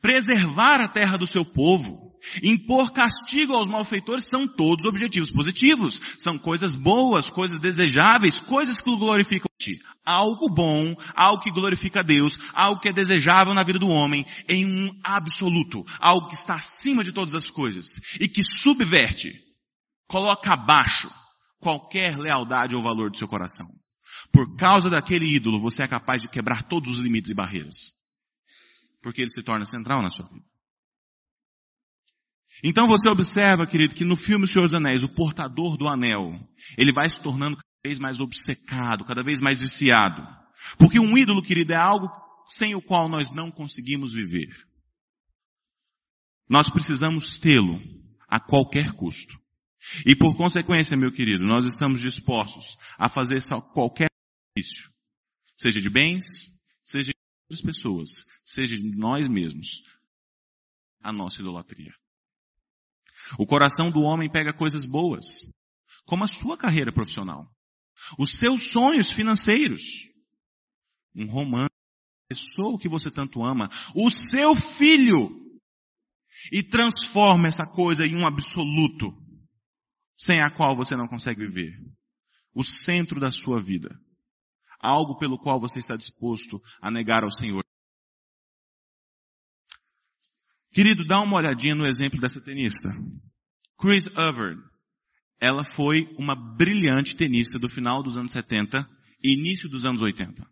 preservar 0.00 0.80
a 0.80 0.88
terra 0.88 1.16
do 1.16 1.26
seu 1.26 1.44
povo, 1.44 2.12
impor 2.42 2.92
castigo 2.92 3.54
aos 3.54 3.68
malfeitores 3.68 4.26
são 4.26 4.46
todos 4.46 4.84
objetivos 4.84 5.30
positivos. 5.30 6.00
São 6.18 6.38
coisas 6.38 6.76
boas, 6.76 7.28
coisas 7.28 7.58
desejáveis, 7.58 8.38
coisas 8.38 8.80
que 8.80 8.96
glorificam 8.96 9.46
ti. 9.58 9.74
Algo 10.04 10.48
bom, 10.48 10.94
algo 11.14 11.42
que 11.42 11.50
glorifica 11.50 12.00
a 12.00 12.02
Deus, 12.02 12.34
algo 12.52 12.80
que 12.80 12.88
é 12.88 12.92
desejável 12.92 13.54
na 13.54 13.62
vida 13.62 13.78
do 13.78 13.88
homem, 13.88 14.24
em 14.48 14.64
um 14.64 14.90
absoluto, 15.02 15.84
algo 15.98 16.28
que 16.28 16.34
está 16.34 16.54
acima 16.54 17.02
de 17.02 17.12
todas 17.12 17.34
as 17.34 17.50
coisas 17.50 18.14
e 18.20 18.28
que 18.28 18.42
subverte, 18.42 19.32
coloca 20.06 20.52
abaixo 20.52 21.08
qualquer 21.58 22.16
lealdade 22.16 22.76
ou 22.76 22.82
valor 22.82 23.10
do 23.10 23.16
seu 23.16 23.26
coração. 23.26 23.66
Por 24.32 24.56
causa 24.56 24.90
daquele 24.90 25.26
ídolo, 25.26 25.60
você 25.60 25.82
é 25.82 25.88
capaz 25.88 26.22
de 26.22 26.28
quebrar 26.28 26.62
todos 26.64 26.94
os 26.94 26.98
limites 26.98 27.30
e 27.30 27.34
barreiras. 27.34 28.05
Porque 29.06 29.22
ele 29.22 29.30
se 29.30 29.44
torna 29.44 29.64
central 29.64 30.02
na 30.02 30.10
sua 30.10 30.26
vida. 30.26 30.44
Então 32.60 32.88
você 32.88 33.08
observa, 33.08 33.64
querido, 33.64 33.94
que 33.94 34.04
no 34.04 34.16
filme 34.16 34.42
O 34.42 34.48
Senhor 34.48 34.64
dos 34.64 34.74
Anéis, 34.74 35.04
o 35.04 35.14
portador 35.14 35.76
do 35.76 35.86
anel, 35.86 36.32
ele 36.76 36.92
vai 36.92 37.08
se 37.08 37.22
tornando 37.22 37.56
cada 37.56 37.80
vez 37.84 38.00
mais 38.00 38.18
obcecado, 38.18 39.04
cada 39.04 39.22
vez 39.22 39.38
mais 39.40 39.60
viciado. 39.60 40.26
Porque 40.76 40.98
um 40.98 41.16
ídolo, 41.16 41.40
querido, 41.40 41.72
é 41.72 41.76
algo 41.76 42.08
sem 42.48 42.74
o 42.74 42.82
qual 42.82 43.08
nós 43.08 43.30
não 43.30 43.48
conseguimos 43.48 44.12
viver. 44.12 44.48
Nós 46.48 46.66
precisamos 46.68 47.38
tê-lo 47.38 47.80
a 48.26 48.40
qualquer 48.40 48.90
custo. 48.94 49.40
E 50.04 50.16
por 50.16 50.36
consequência, 50.36 50.96
meu 50.96 51.12
querido, 51.12 51.46
nós 51.46 51.64
estamos 51.64 52.00
dispostos 52.00 52.76
a 52.98 53.08
fazer 53.08 53.38
qualquer 53.72 54.08
sacrifício, 54.56 54.90
seja 55.56 55.80
de 55.80 55.90
bens, 55.90 56.24
seja 56.82 57.12
de 57.12 57.25
outras 57.46 57.62
pessoas, 57.62 58.24
seja 58.44 58.76
de 58.76 58.96
nós 58.96 59.26
mesmos, 59.26 59.84
a 61.00 61.12
nossa 61.12 61.40
idolatria. 61.40 61.92
O 63.38 63.46
coração 63.46 63.90
do 63.90 64.02
homem 64.02 64.30
pega 64.30 64.52
coisas 64.52 64.84
boas, 64.84 65.24
como 66.04 66.24
a 66.24 66.28
sua 66.28 66.58
carreira 66.58 66.92
profissional, 66.92 67.48
os 68.18 68.38
seus 68.38 68.70
sonhos 68.70 69.10
financeiros, 69.10 69.82
um 71.14 71.26
romance, 71.26 71.70
a 72.24 72.34
pessoa 72.34 72.78
que 72.78 72.88
você 72.88 73.10
tanto 73.10 73.42
ama, 73.42 73.68
o 73.94 74.10
seu 74.10 74.54
filho, 74.54 75.46
e 76.52 76.62
transforma 76.62 77.48
essa 77.48 77.64
coisa 77.64 78.04
em 78.04 78.16
um 78.16 78.26
absoluto, 78.26 79.06
sem 80.16 80.40
a 80.42 80.50
qual 80.50 80.76
você 80.76 80.94
não 80.96 81.08
consegue 81.08 81.46
viver. 81.46 81.72
O 82.54 82.62
centro 82.62 83.20
da 83.20 83.30
sua 83.30 83.60
vida. 83.60 83.98
Algo 84.80 85.18
pelo 85.18 85.38
qual 85.38 85.58
você 85.58 85.78
está 85.78 85.96
disposto 85.96 86.58
a 86.80 86.90
negar 86.90 87.22
ao 87.22 87.30
Senhor. 87.30 87.64
Querido, 90.72 91.06
dá 91.06 91.20
uma 91.20 91.38
olhadinha 91.38 91.74
no 91.74 91.86
exemplo 91.86 92.20
dessa 92.20 92.38
tenista. 92.38 92.88
Chris 93.78 94.06
Evert. 94.08 94.58
Ela 95.40 95.64
foi 95.64 96.06
uma 96.18 96.34
brilhante 96.34 97.16
tenista 97.16 97.58
do 97.58 97.68
final 97.68 98.02
dos 98.02 98.16
anos 98.16 98.32
70 98.32 98.78
e 99.22 99.32
início 99.32 99.68
dos 99.68 99.84
anos 99.84 100.02
80. 100.02 100.46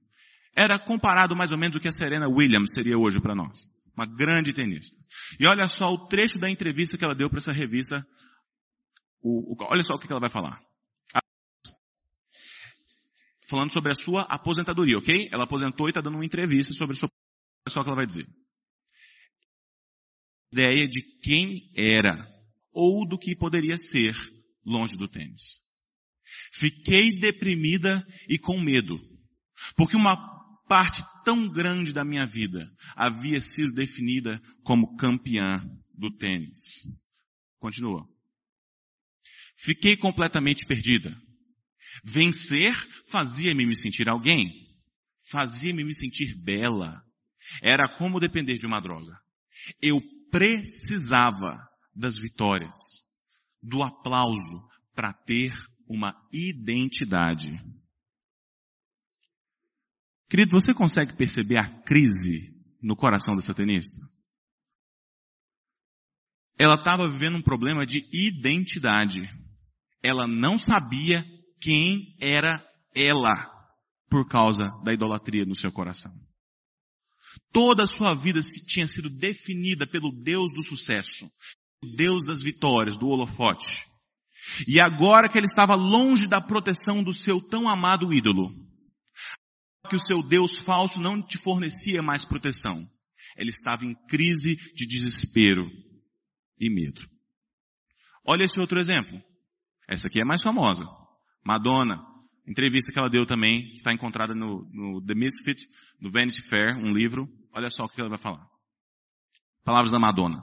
Era 0.56 0.78
comparado 0.78 1.34
mais 1.34 1.52
ou 1.52 1.58
menos 1.58 1.76
o 1.76 1.80
que 1.80 1.88
a 1.88 1.92
Serena 1.92 2.28
Williams 2.28 2.70
seria 2.74 2.98
hoje 2.98 3.20
para 3.20 3.34
nós. 3.34 3.66
Uma 3.96 4.06
grande 4.06 4.52
tenista. 4.52 4.96
E 5.38 5.46
olha 5.46 5.68
só 5.68 5.86
o 5.86 6.06
trecho 6.08 6.38
da 6.38 6.50
entrevista 6.50 6.98
que 6.98 7.04
ela 7.04 7.14
deu 7.14 7.28
para 7.28 7.38
essa 7.38 7.52
revista. 7.52 8.04
O, 9.22 9.52
o, 9.52 9.56
olha 9.70 9.82
só 9.82 9.94
o 9.94 9.98
que 9.98 10.10
ela 10.10 10.20
vai 10.20 10.30
falar. 10.30 10.60
Falando 13.54 13.72
sobre 13.72 13.92
a 13.92 13.94
sua 13.94 14.22
aposentadoria, 14.22 14.98
ok? 14.98 15.28
Ela 15.30 15.44
aposentou 15.44 15.86
e 15.86 15.90
está 15.90 16.00
dando 16.00 16.16
uma 16.16 16.26
entrevista 16.26 16.72
sobre 16.72 16.94
a 16.94 16.98
sua. 16.98 17.08
Olha 17.08 17.72
só 17.72 17.84
que 17.84 17.88
ela 17.88 17.94
vai 17.94 18.04
dizer 18.04 18.26
ideia 20.52 20.88
de 20.88 21.00
quem 21.20 21.70
era 21.76 22.28
ou 22.72 23.06
do 23.06 23.16
que 23.16 23.36
poderia 23.36 23.76
ser 23.76 24.12
longe 24.66 24.96
do 24.96 25.06
tênis. 25.06 25.68
Fiquei 26.52 27.16
deprimida 27.20 28.04
e 28.28 28.40
com 28.40 28.60
medo, 28.60 28.98
porque 29.76 29.96
uma 29.96 30.16
parte 30.66 31.00
tão 31.24 31.48
grande 31.48 31.92
da 31.92 32.04
minha 32.04 32.26
vida 32.26 32.68
havia 32.96 33.40
sido 33.40 33.72
definida 33.72 34.42
como 34.64 34.96
campeã 34.96 35.60
do 35.96 36.10
tênis. 36.16 36.82
Continua. 37.60 38.04
Fiquei 39.56 39.96
completamente 39.96 40.66
perdida. 40.66 41.16
Vencer 42.02 42.74
fazia-me 43.08 43.66
me 43.66 43.76
sentir 43.76 44.08
alguém. 44.08 44.50
Fazia-me 45.28 45.84
me 45.84 45.94
sentir 45.94 46.34
bela. 46.44 47.02
Era 47.62 47.84
como 47.98 48.20
depender 48.20 48.58
de 48.58 48.66
uma 48.66 48.80
droga. 48.80 49.12
Eu 49.80 50.00
precisava 50.30 51.56
das 51.94 52.16
vitórias, 52.16 52.74
do 53.62 53.82
aplauso 53.82 54.60
para 54.94 55.12
ter 55.12 55.52
uma 55.88 56.14
identidade. 56.32 57.50
Querido, 60.28 60.50
você 60.50 60.74
consegue 60.74 61.16
perceber 61.16 61.58
a 61.58 61.82
crise 61.82 62.52
no 62.82 62.96
coração 62.96 63.34
dessa 63.34 63.54
tenista? 63.54 63.94
Ela 66.58 66.74
estava 66.74 67.08
vivendo 67.08 67.36
um 67.36 67.42
problema 67.42 67.84
de 67.84 68.04
identidade. 68.12 69.20
Ela 70.02 70.26
não 70.26 70.58
sabia 70.58 71.24
quem 71.64 72.14
era 72.20 72.62
ela 72.94 73.50
por 74.10 74.28
causa 74.28 74.68
da 74.84 74.92
idolatria 74.92 75.46
no 75.46 75.56
seu 75.56 75.72
coração. 75.72 76.12
Toda 77.50 77.84
a 77.84 77.86
sua 77.86 78.14
vida 78.14 78.38
tinha 78.68 78.86
sido 78.86 79.08
definida 79.18 79.86
pelo 79.86 80.12
Deus 80.12 80.52
do 80.52 80.62
sucesso, 80.62 81.24
o 81.82 81.86
Deus 81.96 82.22
das 82.26 82.42
vitórias, 82.42 82.96
do 82.96 83.06
holofote. 83.06 83.82
E 84.68 84.78
agora 84.78 85.26
que 85.26 85.38
ele 85.38 85.46
estava 85.46 85.74
longe 85.74 86.28
da 86.28 86.38
proteção 86.38 87.02
do 87.02 87.14
seu 87.14 87.40
tão 87.40 87.66
amado 87.66 88.12
ídolo, 88.12 88.52
que 89.88 89.96
o 89.96 90.00
seu 90.00 90.20
Deus 90.28 90.52
falso 90.66 91.00
não 91.00 91.26
te 91.26 91.38
fornecia 91.38 92.02
mais 92.02 92.26
proteção, 92.26 92.78
ele 93.38 93.50
estava 93.50 93.86
em 93.86 93.94
crise 94.06 94.54
de 94.74 94.86
desespero 94.86 95.66
e 96.60 96.70
medo. 96.70 97.08
Olha 98.22 98.44
esse 98.44 98.60
outro 98.60 98.78
exemplo. 98.78 99.18
Essa 99.88 100.06
aqui 100.08 100.20
é 100.20 100.26
mais 100.26 100.42
famosa. 100.42 100.84
Madonna, 101.44 102.02
entrevista 102.46 102.90
que 102.90 102.98
ela 102.98 103.10
deu 103.10 103.26
também, 103.26 103.70
que 103.70 103.76
está 103.78 103.92
encontrada 103.92 104.34
no, 104.34 104.68
no 104.72 105.04
The 105.04 105.14
Misfit, 105.14 105.66
no 106.00 106.10
Vanity 106.10 106.42
Fair, 106.42 106.76
um 106.76 106.92
livro. 106.92 107.28
Olha 107.52 107.70
só 107.70 107.84
o 107.84 107.88
que 107.88 108.00
ela 108.00 108.10
vai 108.10 108.18
falar. 108.18 108.46
Palavras 109.64 109.92
da 109.92 109.98
Madonna. 109.98 110.42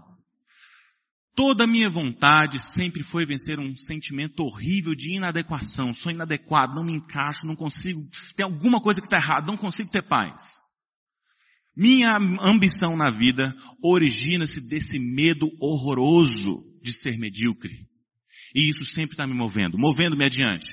Toda 1.35 1.65
minha 1.65 1.89
vontade 1.89 2.59
sempre 2.59 3.03
foi 3.03 3.25
vencer 3.25 3.57
um 3.59 3.75
sentimento 3.75 4.43
horrível 4.43 4.93
de 4.93 5.15
inadequação. 5.15 5.93
Sou 5.93 6.11
inadequado, 6.11 6.75
não 6.75 6.83
me 6.83 6.93
encaixo, 6.93 7.45
não 7.45 7.55
consigo, 7.55 7.99
tem 8.35 8.43
alguma 8.43 8.81
coisa 8.81 8.99
que 8.99 9.07
está 9.07 9.17
errada, 9.17 9.47
não 9.47 9.57
consigo 9.57 9.89
ter 9.89 10.03
paz. 10.03 10.57
Minha 11.75 12.17
ambição 12.41 12.97
na 12.97 13.09
vida 13.09 13.55
origina-se 13.81 14.67
desse 14.67 14.99
medo 14.99 15.49
horroroso 15.59 16.57
de 16.83 16.91
ser 16.91 17.17
medíocre. 17.17 17.87
E 18.53 18.69
isso 18.69 18.83
sempre 18.83 19.13
está 19.13 19.25
me 19.25 19.33
movendo, 19.33 19.77
movendo-me 19.77 20.25
adiante. 20.25 20.67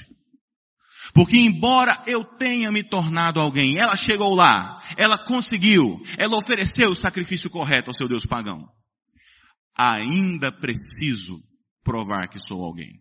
Porque 1.15 1.37
embora 1.37 2.03
eu 2.07 2.25
tenha 2.25 2.71
me 2.71 2.83
tornado 2.83 3.41
alguém, 3.41 3.79
ela 3.79 3.97
chegou 3.97 4.35
lá, 4.35 4.83
ela 4.97 5.19
conseguiu, 5.19 5.97
ela 6.19 6.37
ofereceu 6.37 6.91
o 6.91 6.95
sacrifício 6.95 7.51
correto 7.51 7.91
ao 7.91 7.95
seu 7.95 8.09
Deus 8.09 8.25
pagão. 8.25 8.69
Ainda 9.77 10.53
preciso 10.53 11.39
provar 11.83 12.29
que 12.29 12.39
sou 12.39 12.63
alguém. 12.63 13.01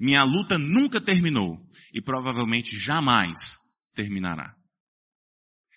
Minha 0.00 0.24
luta 0.24 0.58
nunca 0.58 1.00
terminou 1.00 1.58
e 1.92 2.00
provavelmente 2.00 2.78
jamais 2.78 3.36
terminará. 3.94 4.54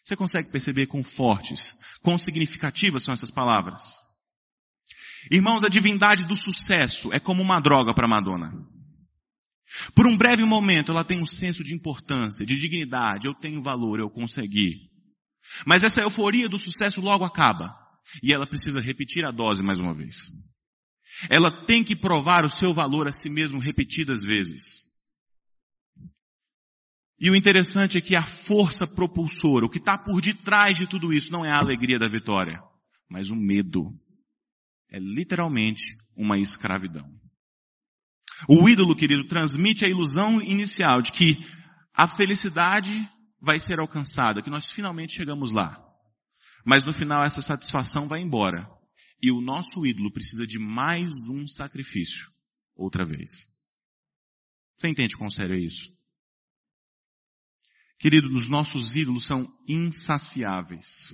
Você 0.03 0.15
consegue 0.15 0.51
perceber 0.51 0.87
quão 0.87 1.03
fortes, 1.03 1.71
quão 2.01 2.17
significativas 2.17 3.03
são 3.03 3.13
essas 3.13 3.31
palavras? 3.31 3.93
Irmãos, 5.31 5.63
a 5.63 5.69
divindade 5.69 6.25
do 6.25 6.35
sucesso 6.35 7.13
é 7.13 7.19
como 7.19 7.41
uma 7.41 7.59
droga 7.59 7.93
para 7.93 8.07
Madonna. 8.07 8.51
Por 9.95 10.07
um 10.07 10.17
breve 10.17 10.43
momento 10.43 10.91
ela 10.91 11.03
tem 11.03 11.21
um 11.21 11.25
senso 11.25 11.63
de 11.63 11.73
importância, 11.73 12.45
de 12.45 12.57
dignidade, 12.57 13.27
eu 13.27 13.33
tenho 13.33 13.61
valor, 13.61 13.99
eu 13.99 14.09
consegui. 14.09 14.89
Mas 15.65 15.83
essa 15.83 16.01
euforia 16.01 16.49
do 16.49 16.57
sucesso 16.57 17.01
logo 17.01 17.25
acaba. 17.25 17.75
E 18.23 18.33
ela 18.33 18.47
precisa 18.47 18.81
repetir 18.81 19.25
a 19.25 19.31
dose 19.31 19.61
mais 19.61 19.79
uma 19.79 19.93
vez. 19.93 20.27
Ela 21.29 21.65
tem 21.65 21.83
que 21.83 21.95
provar 21.95 22.45
o 22.45 22.49
seu 22.49 22.73
valor 22.73 23.07
a 23.07 23.11
si 23.11 23.29
mesmo 23.29 23.59
repetidas 23.59 24.19
vezes. 24.21 24.89
E 27.19 27.29
o 27.29 27.35
interessante 27.35 27.97
é 27.97 28.01
que 28.01 28.15
a 28.15 28.21
força 28.21 28.87
propulsora, 28.87 29.65
o 29.65 29.69
que 29.69 29.77
está 29.77 29.97
por 29.97 30.21
detrás 30.21 30.77
de 30.77 30.87
tudo 30.87 31.11
isso, 31.11 31.31
não 31.31 31.45
é 31.45 31.51
a 31.51 31.59
alegria 31.59 31.99
da 31.99 32.09
vitória, 32.09 32.61
mas 33.09 33.29
o 33.29 33.35
medo. 33.35 33.93
É 34.91 34.97
literalmente 34.97 35.83
uma 36.15 36.39
escravidão. 36.39 37.05
O 38.47 38.69
ídolo, 38.69 38.95
querido, 38.95 39.27
transmite 39.27 39.83
a 39.83 39.89
ilusão 39.89 40.41
inicial 40.41 41.01
de 41.01 41.11
que 41.11 41.37
a 41.93 42.07
felicidade 42.07 42.93
vai 43.41 43.59
ser 43.59 43.79
alcançada, 43.79 44.41
que 44.41 44.49
nós 44.49 44.71
finalmente 44.71 45.13
chegamos 45.13 45.51
lá. 45.51 45.77
Mas 46.65 46.85
no 46.85 46.93
final 46.93 47.23
essa 47.23 47.41
satisfação 47.41 48.07
vai 48.07 48.21
embora. 48.21 48.67
E 49.21 49.31
o 49.31 49.41
nosso 49.41 49.85
ídolo 49.85 50.11
precisa 50.11 50.47
de 50.47 50.57
mais 50.57 51.11
um 51.29 51.45
sacrifício. 51.47 52.25
Outra 52.75 53.03
vez. 53.03 53.47
Você 54.77 54.87
entende 54.87 55.17
quão 55.17 55.29
sério 55.29 55.57
é 55.57 55.59
isso? 55.59 55.93
Querido, 57.99 58.33
os 58.33 58.47
nossos 58.47 58.95
ídolos 58.95 59.25
são 59.25 59.45
insaciáveis. 59.67 61.11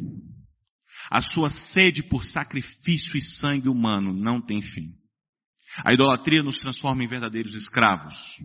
A 1.09 1.19
sua 1.19 1.49
sede 1.49 2.03
por 2.03 2.23
sacrifício 2.23 3.17
e 3.17 3.21
sangue 3.21 3.67
humano 3.67 4.13
não 4.13 4.39
tem 4.39 4.61
fim. 4.61 4.95
A 5.83 5.93
idolatria 5.93 6.43
nos 6.43 6.55
transforma 6.55 7.03
em 7.03 7.07
verdadeiros 7.07 7.53
escravos. 7.53 8.37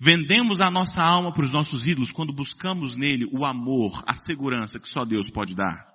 Vendemos 0.00 0.60
a 0.60 0.70
nossa 0.70 1.02
alma 1.02 1.32
para 1.32 1.44
os 1.44 1.50
nossos 1.50 1.88
ídolos 1.88 2.10
quando 2.10 2.34
buscamos 2.34 2.94
nele 2.94 3.24
o 3.32 3.46
amor, 3.46 4.02
a 4.06 4.14
segurança 4.14 4.78
que 4.78 4.88
só 4.88 5.04
Deus 5.04 5.26
pode 5.32 5.54
dar. 5.54 5.88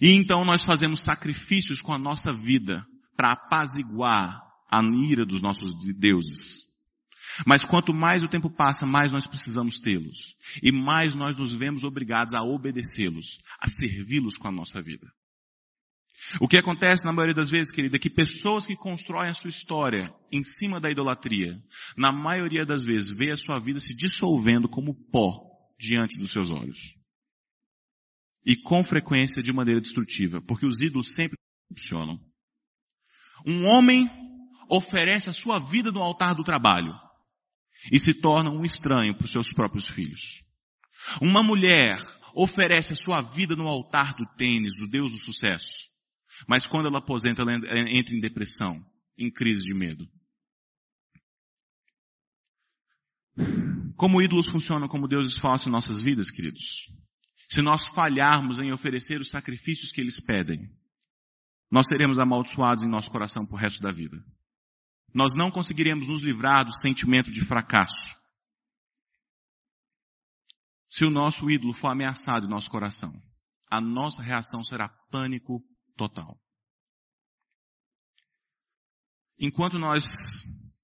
E 0.00 0.10
então 0.12 0.44
nós 0.44 0.64
fazemos 0.64 1.00
sacrifícios 1.00 1.80
com 1.80 1.92
a 1.92 1.98
nossa 1.98 2.32
vida 2.32 2.84
para 3.16 3.32
apaziguar 3.32 4.42
a 4.70 4.82
ira 4.82 5.24
dos 5.24 5.40
nossos 5.40 5.70
deuses. 5.96 6.66
Mas 7.44 7.64
quanto 7.64 7.92
mais 7.92 8.22
o 8.22 8.28
tempo 8.28 8.50
passa, 8.50 8.86
mais 8.86 9.10
nós 9.10 9.26
precisamos 9.26 9.78
tê-los. 9.78 10.36
E 10.62 10.72
mais 10.72 11.14
nós 11.14 11.36
nos 11.36 11.52
vemos 11.52 11.82
obrigados 11.82 12.34
a 12.34 12.42
obedecê-los, 12.42 13.38
a 13.60 13.68
servi-los 13.68 14.36
com 14.36 14.48
a 14.48 14.52
nossa 14.52 14.80
vida. 14.80 15.06
O 16.40 16.48
que 16.48 16.56
acontece 16.56 17.04
na 17.04 17.12
maioria 17.12 17.34
das 17.34 17.48
vezes, 17.48 17.72
querida, 17.72 17.96
é 17.96 18.00
que 18.00 18.10
pessoas 18.10 18.66
que 18.66 18.74
constroem 18.74 19.30
a 19.30 19.34
sua 19.34 19.50
história 19.50 20.12
em 20.30 20.42
cima 20.42 20.80
da 20.80 20.90
idolatria, 20.90 21.62
na 21.96 22.10
maioria 22.10 22.66
das 22.66 22.82
vezes, 22.82 23.10
vê 23.10 23.30
a 23.30 23.36
sua 23.36 23.58
vida 23.58 23.78
se 23.78 23.94
dissolvendo 23.94 24.68
como 24.68 24.94
pó 25.10 25.40
diante 25.78 26.18
dos 26.18 26.32
seus 26.32 26.50
olhos. 26.50 26.78
E 28.44 28.56
com 28.56 28.82
frequência 28.82 29.42
de 29.42 29.52
maneira 29.52 29.80
destrutiva, 29.80 30.40
porque 30.40 30.66
os 30.66 30.80
ídolos 30.80 31.14
sempre 31.14 31.36
funcionam. 31.72 32.20
Um 33.46 33.64
homem 33.66 34.10
oferece 34.68 35.30
a 35.30 35.32
sua 35.32 35.58
vida 35.58 35.92
no 35.92 36.02
altar 36.02 36.34
do 36.34 36.42
trabalho 36.42 36.92
e 37.92 38.00
se 38.00 38.20
torna 38.20 38.50
um 38.50 38.64
estranho 38.64 39.14
para 39.14 39.24
os 39.24 39.30
seus 39.30 39.52
próprios 39.52 39.88
filhos. 39.88 40.42
Uma 41.20 41.42
mulher 41.42 41.96
oferece 42.34 42.92
a 42.92 42.96
sua 42.96 43.20
vida 43.20 43.54
no 43.54 43.68
altar 43.68 44.14
do 44.14 44.26
tênis, 44.36 44.72
do 44.76 44.86
Deus 44.86 45.12
do 45.12 45.18
sucesso. 45.18 45.85
Mas 46.46 46.66
quando 46.66 46.86
ela 46.86 46.98
aposenta, 46.98 47.42
ela 47.42 47.54
entra 47.90 48.14
em 48.14 48.20
depressão, 48.20 48.76
em 49.16 49.30
crise 49.30 49.62
de 49.62 49.74
medo. 49.74 50.06
Como 53.96 54.20
ídolos 54.20 54.46
funcionam 54.50 54.88
como 54.88 55.08
deuses 55.08 55.38
falsos 55.38 55.66
em 55.66 55.70
nossas 55.70 56.02
vidas, 56.02 56.30
queridos? 56.30 56.92
Se 57.48 57.62
nós 57.62 57.86
falharmos 57.86 58.58
em 58.58 58.72
oferecer 58.72 59.20
os 59.20 59.30
sacrifícios 59.30 59.92
que 59.92 60.00
eles 60.00 60.20
pedem, 60.24 60.70
nós 61.70 61.86
seremos 61.88 62.18
amaldiçoados 62.18 62.84
em 62.84 62.88
nosso 62.88 63.10
coração 63.10 63.46
por 63.46 63.56
resto 63.56 63.80
da 63.80 63.92
vida. 63.92 64.16
Nós 65.14 65.32
não 65.34 65.50
conseguiremos 65.50 66.06
nos 66.06 66.20
livrar 66.20 66.64
do 66.64 66.72
sentimento 66.80 67.30
de 67.30 67.40
fracasso. 67.40 67.94
Se 70.88 71.04
o 71.04 71.10
nosso 71.10 71.50
ídolo 71.50 71.72
for 71.72 71.88
ameaçado 71.88 72.46
em 72.46 72.50
nosso 72.50 72.70
coração, 72.70 73.10
a 73.70 73.80
nossa 73.80 74.22
reação 74.22 74.62
será 74.62 74.88
pânico 75.10 75.62
total. 75.96 76.40
Enquanto 79.38 79.78
nós 79.78 80.04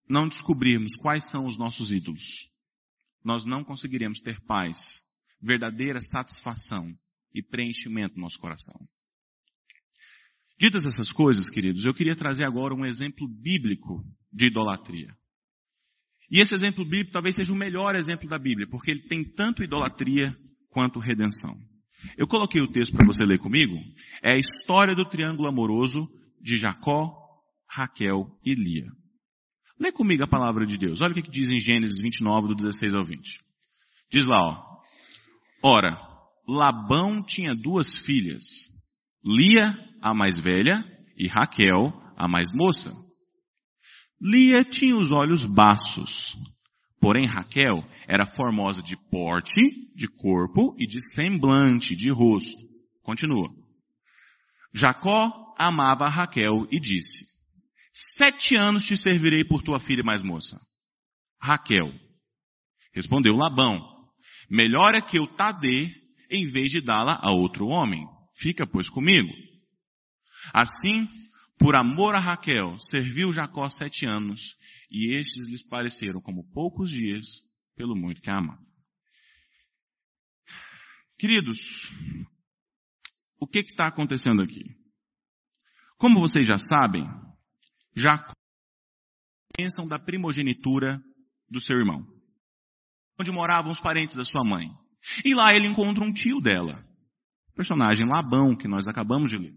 não 0.09 0.29
descobrirmos 0.29 0.92
quais 1.01 1.25
são 1.27 1.46
os 1.46 1.57
nossos 1.57 1.90
ídolos, 1.90 2.53
nós 3.25 3.44
não 3.44 3.64
conseguiremos 3.64 4.20
ter 4.20 4.40
paz, 4.44 5.01
verdadeira 5.40 6.01
satisfação 6.01 6.85
e 7.35 7.42
preenchimento 7.42 8.16
no 8.16 8.22
nosso 8.22 8.38
coração. 8.38 8.75
Ditas 10.59 10.85
essas 10.85 11.11
coisas, 11.11 11.48
queridos, 11.48 11.85
eu 11.85 11.94
queria 11.94 12.14
trazer 12.14 12.44
agora 12.44 12.75
um 12.75 12.85
exemplo 12.85 13.27
bíblico 13.27 14.05
de 14.31 14.46
idolatria. 14.46 15.16
E 16.31 16.40
esse 16.40 16.55
exemplo 16.55 16.85
bíblico 16.85 17.12
talvez 17.12 17.35
seja 17.35 17.53
o 17.53 17.57
melhor 17.57 17.94
exemplo 17.94 18.29
da 18.29 18.38
Bíblia, 18.38 18.68
porque 18.68 18.90
ele 18.90 19.03
tem 19.09 19.25
tanto 19.25 19.62
idolatria 19.62 20.37
quanto 20.68 21.01
redenção. 21.01 21.55
Eu 22.17 22.27
coloquei 22.27 22.61
o 22.61 22.71
texto 22.71 22.97
para 22.97 23.07
você 23.07 23.25
ler 23.25 23.38
comigo. 23.38 23.75
É 24.23 24.35
a 24.35 24.38
história 24.38 24.95
do 24.95 25.05
triângulo 25.05 25.49
amoroso 25.49 26.09
de 26.41 26.59
Jacó, 26.59 27.15
Raquel 27.69 28.27
e 28.45 28.55
Lia. 28.55 28.91
Lê 29.79 29.91
comigo 29.91 30.23
a 30.23 30.29
palavra 30.29 30.65
de 30.65 30.79
Deus. 30.79 31.01
Olha 31.03 31.12
o 31.12 31.15
que 31.15 31.31
diz 31.31 31.49
em 31.49 31.59
Gênesis 31.59 31.97
29, 32.01 32.49
do 32.49 32.55
16 32.55 32.95
ao 32.95 33.05
20. 33.05 33.38
Diz 34.11 34.27
lá, 34.27 34.38
ó. 34.38 34.73
Ora, 35.62 35.99
Labão 36.47 37.23
tinha 37.23 37.55
duas 37.55 37.97
filhas. 37.97 38.45
Lia, 39.25 39.77
a 40.01 40.15
mais 40.15 40.38
velha, 40.38 40.79
e 41.17 41.27
Raquel, 41.27 41.93
a 42.17 42.29
mais 42.29 42.53
moça. 42.53 42.93
Lia 44.21 44.65
tinha 44.65 44.97
os 44.97 45.11
olhos 45.11 45.45
baços, 45.45 46.37
porém 47.03 47.27
Raquel 47.27 47.85
era 48.07 48.25
formosa 48.25 48.81
de 48.81 48.97
porte, 49.11 49.61
de 49.97 50.07
corpo 50.07 50.77
e 50.79 50.87
de 50.87 51.01
semblante, 51.12 51.97
de 51.97 52.09
rosto. 52.11 52.57
Continua. 53.03 53.49
Jacó 54.73 55.53
amava 55.59 56.09
Raquel 56.09 56.69
e 56.71 56.79
disse, 56.79 57.27
sete 57.93 58.55
anos 58.55 58.87
te 58.87 58.97
servirei 58.97 59.45
por 59.45 59.62
tua 59.62 59.81
filha 59.81 60.05
mais 60.05 60.23
moça. 60.23 60.57
Raquel. 61.41 61.93
Respondeu 62.95 63.35
Labão, 63.35 63.81
melhor 64.49 64.95
é 64.95 65.01
que 65.01 65.19
eu 65.19 65.27
ta 65.27 65.51
dê 65.51 65.91
em 66.31 66.47
vez 66.47 66.71
de 66.71 66.81
dá-la 66.81 67.19
a 67.21 67.33
outro 67.33 67.67
homem. 67.67 68.07
Fica, 68.33 68.65
pois, 68.65 68.88
comigo. 68.88 69.33
Assim, 70.55 71.09
por 71.59 71.75
amor 71.75 72.15
a 72.15 72.21
Raquel, 72.21 72.79
serviu 72.79 73.33
Jacó 73.33 73.69
sete 73.69 74.07
anos, 74.07 74.55
e 74.93 75.15
estes 75.15 75.49
lhes 75.49 75.67
pareceram 75.67 76.21
como 76.21 76.47
poucos 76.53 76.91
dias, 76.91 77.41
pelo 77.75 77.97
muito 77.97 78.21
que 78.21 78.31
a 78.31 78.39
ama. 78.39 78.59
Queridos, 81.19 81.89
o 83.41 83.47
que 83.47 83.61
está 83.61 83.87
acontecendo 83.87 84.43
aqui? 84.43 84.63
Como 85.97 86.21
vocês 86.21 86.47
já 86.47 86.59
sabem, 86.59 87.05
Jacó 87.97 88.35
pensam 89.57 89.89
da 89.89 89.99
primogenitura 89.99 91.03
do 91.49 91.61
seu 91.61 91.79
irmão, 91.79 92.05
onde 93.19 93.31
moravam 93.31 93.73
os 93.73 93.81
parentes 93.81 94.17
da 94.17 94.25
sua 94.25 94.45
mãe. 94.45 94.69
E 95.25 95.35
lá 95.35 95.55
ele 95.55 95.69
encontra 95.69 96.05
um 96.05 96.13
tio 96.13 96.39
dela, 96.41 96.87
personagem 97.55 98.07
Labão, 98.07 98.55
que 98.57 98.69
nós 98.69 98.87
acabamos 98.87 99.31
de 99.31 99.39
ler. 99.39 99.55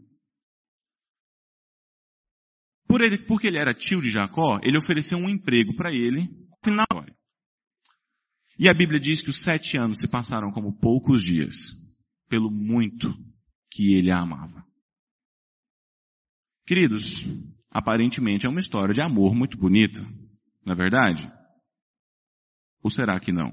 Por 2.88 3.02
ele, 3.02 3.26
porque 3.26 3.48
ele 3.48 3.58
era 3.58 3.74
tio 3.74 4.02
de 4.02 4.10
Jacó, 4.10 4.60
ele 4.63 4.78
ofereceu 4.78 5.17
um 5.17 5.30
emprego 5.30 5.76
para 5.76 5.91
ele. 5.91 6.30
Final. 6.63 6.86
E 8.58 8.69
a 8.69 8.74
Bíblia 8.74 9.00
diz 9.00 9.21
que 9.21 9.30
os 9.30 9.41
sete 9.41 9.78
anos 9.78 10.00
se 10.00 10.10
passaram 10.10 10.52
como 10.52 10.80
poucos 10.80 11.21
dias, 11.21 11.71
pelo 12.30 12.50
muito 12.50 13.13
que 13.69 13.95
ele 13.95 14.12
a 14.12 14.19
amava. 14.19 14.65
Queridos, 16.65 17.19
aparentemente 17.69 18.48
é 18.48 18.50
uma 18.50 18.60
história 18.60 18.93
de 18.93 19.02
amor 19.02 19.36
muito 19.36 19.58
bonita, 19.58 20.02
não 20.65 20.74
é 20.74 20.76
verdade? 20.76 21.30
Ou 22.82 22.89
será 22.89 23.19
que 23.19 23.32
não? 23.32 23.52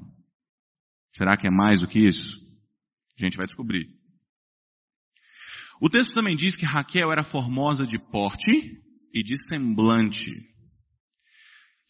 Será 1.11 1.37
que 1.37 1.47
é 1.47 1.51
mais 1.51 1.81
do 1.81 1.89
que 1.89 2.07
isso? 2.07 2.41
A 3.19 3.25
gente 3.25 3.37
vai 3.37 3.47
descobrir. 3.47 3.89
O 5.81 5.91
texto 5.91 6.15
também 6.15 6.37
diz 6.37 6.55
que 6.55 6.65
Raquel 6.65 7.11
era 7.11 7.25
formosa 7.25 7.85
de 7.85 7.99
porte 8.11 8.81
e 9.13 9.23
de 9.23 9.37
semblante. 9.47 10.31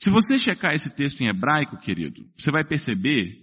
Se 0.01 0.11
você 0.11 0.39
checar 0.39 0.75
esse 0.75 0.95
texto 0.97 1.21
em 1.21 1.29
hebraico, 1.29 1.79
querido, 1.79 2.23
você 2.37 2.51
vai 2.51 2.65
perceber 2.65 3.43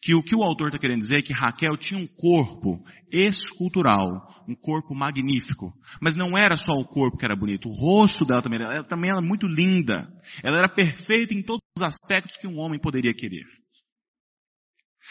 que 0.00 0.14
o 0.14 0.22
que 0.22 0.34
o 0.34 0.42
autor 0.42 0.68
está 0.68 0.78
querendo 0.78 1.00
dizer 1.00 1.18
é 1.18 1.22
que 1.22 1.32
Raquel 1.32 1.76
tinha 1.76 2.00
um 2.00 2.06
corpo 2.06 2.82
escultural, 3.12 4.44
um 4.48 4.54
corpo 4.54 4.94
magnífico. 4.94 5.72
Mas 6.00 6.14
não 6.14 6.30
era 6.38 6.56
só 6.56 6.72
o 6.72 6.86
corpo 6.86 7.18
que 7.18 7.24
era 7.24 7.36
bonito, 7.36 7.68
o 7.68 7.72
rosto 7.72 8.24
dela 8.24 8.40
também 8.40 8.60
era, 8.60 8.76
ela 8.76 8.84
também 8.84 9.10
era 9.10 9.20
muito 9.20 9.46
linda. 9.46 10.08
Ela 10.42 10.58
era 10.58 10.68
perfeita 10.68 11.34
em 11.34 11.42
todos 11.42 11.62
os 11.76 11.82
aspectos 11.82 12.36
que 12.38 12.46
um 12.46 12.58
homem 12.58 12.80
poderia 12.80 13.12
querer. 13.12 13.44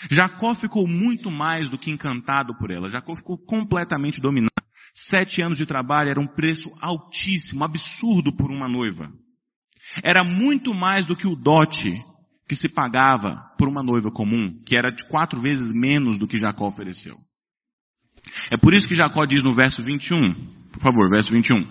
Jacó 0.10 0.54
ficou 0.54 0.88
muito 0.88 1.32
mais 1.32 1.70
do 1.70 1.78
que 1.78 1.92
encantado 1.92 2.56
por 2.58 2.72
ela. 2.72 2.90
Jacó 2.90 3.16
ficou 3.16 3.38
completamente 3.38 4.22
dominado. 4.22 4.57
Sete 5.00 5.44
anos 5.44 5.60
de 5.60 5.66
trabalho 5.68 6.10
era 6.10 6.20
um 6.20 6.26
preço 6.26 6.64
altíssimo, 6.82 7.64
absurdo 7.64 8.36
por 8.36 8.50
uma 8.50 8.68
noiva. 8.68 9.14
Era 10.04 10.24
muito 10.24 10.74
mais 10.74 11.06
do 11.06 11.16
que 11.16 11.28
o 11.28 11.36
dote 11.36 11.94
que 12.50 12.56
se 12.56 12.74
pagava 12.74 13.36
por 13.60 13.70
uma 13.70 13.84
noiva 13.84 14.10
comum, 14.10 14.60
que 14.66 14.76
era 14.76 14.90
de 14.90 15.08
quatro 15.08 15.40
vezes 15.40 15.72
menos 15.72 16.18
do 16.18 16.28
que 16.28 16.40
Jacó 16.40 16.66
ofereceu. 16.66 17.16
É 18.52 18.58
por 18.58 18.74
isso 18.74 18.88
que 18.88 18.96
Jacó 18.96 19.24
diz 19.26 19.44
no 19.44 19.56
verso 19.56 19.84
21, 19.84 20.34
por 20.72 20.82
favor, 20.82 21.08
verso 21.12 21.32
21. 21.32 21.64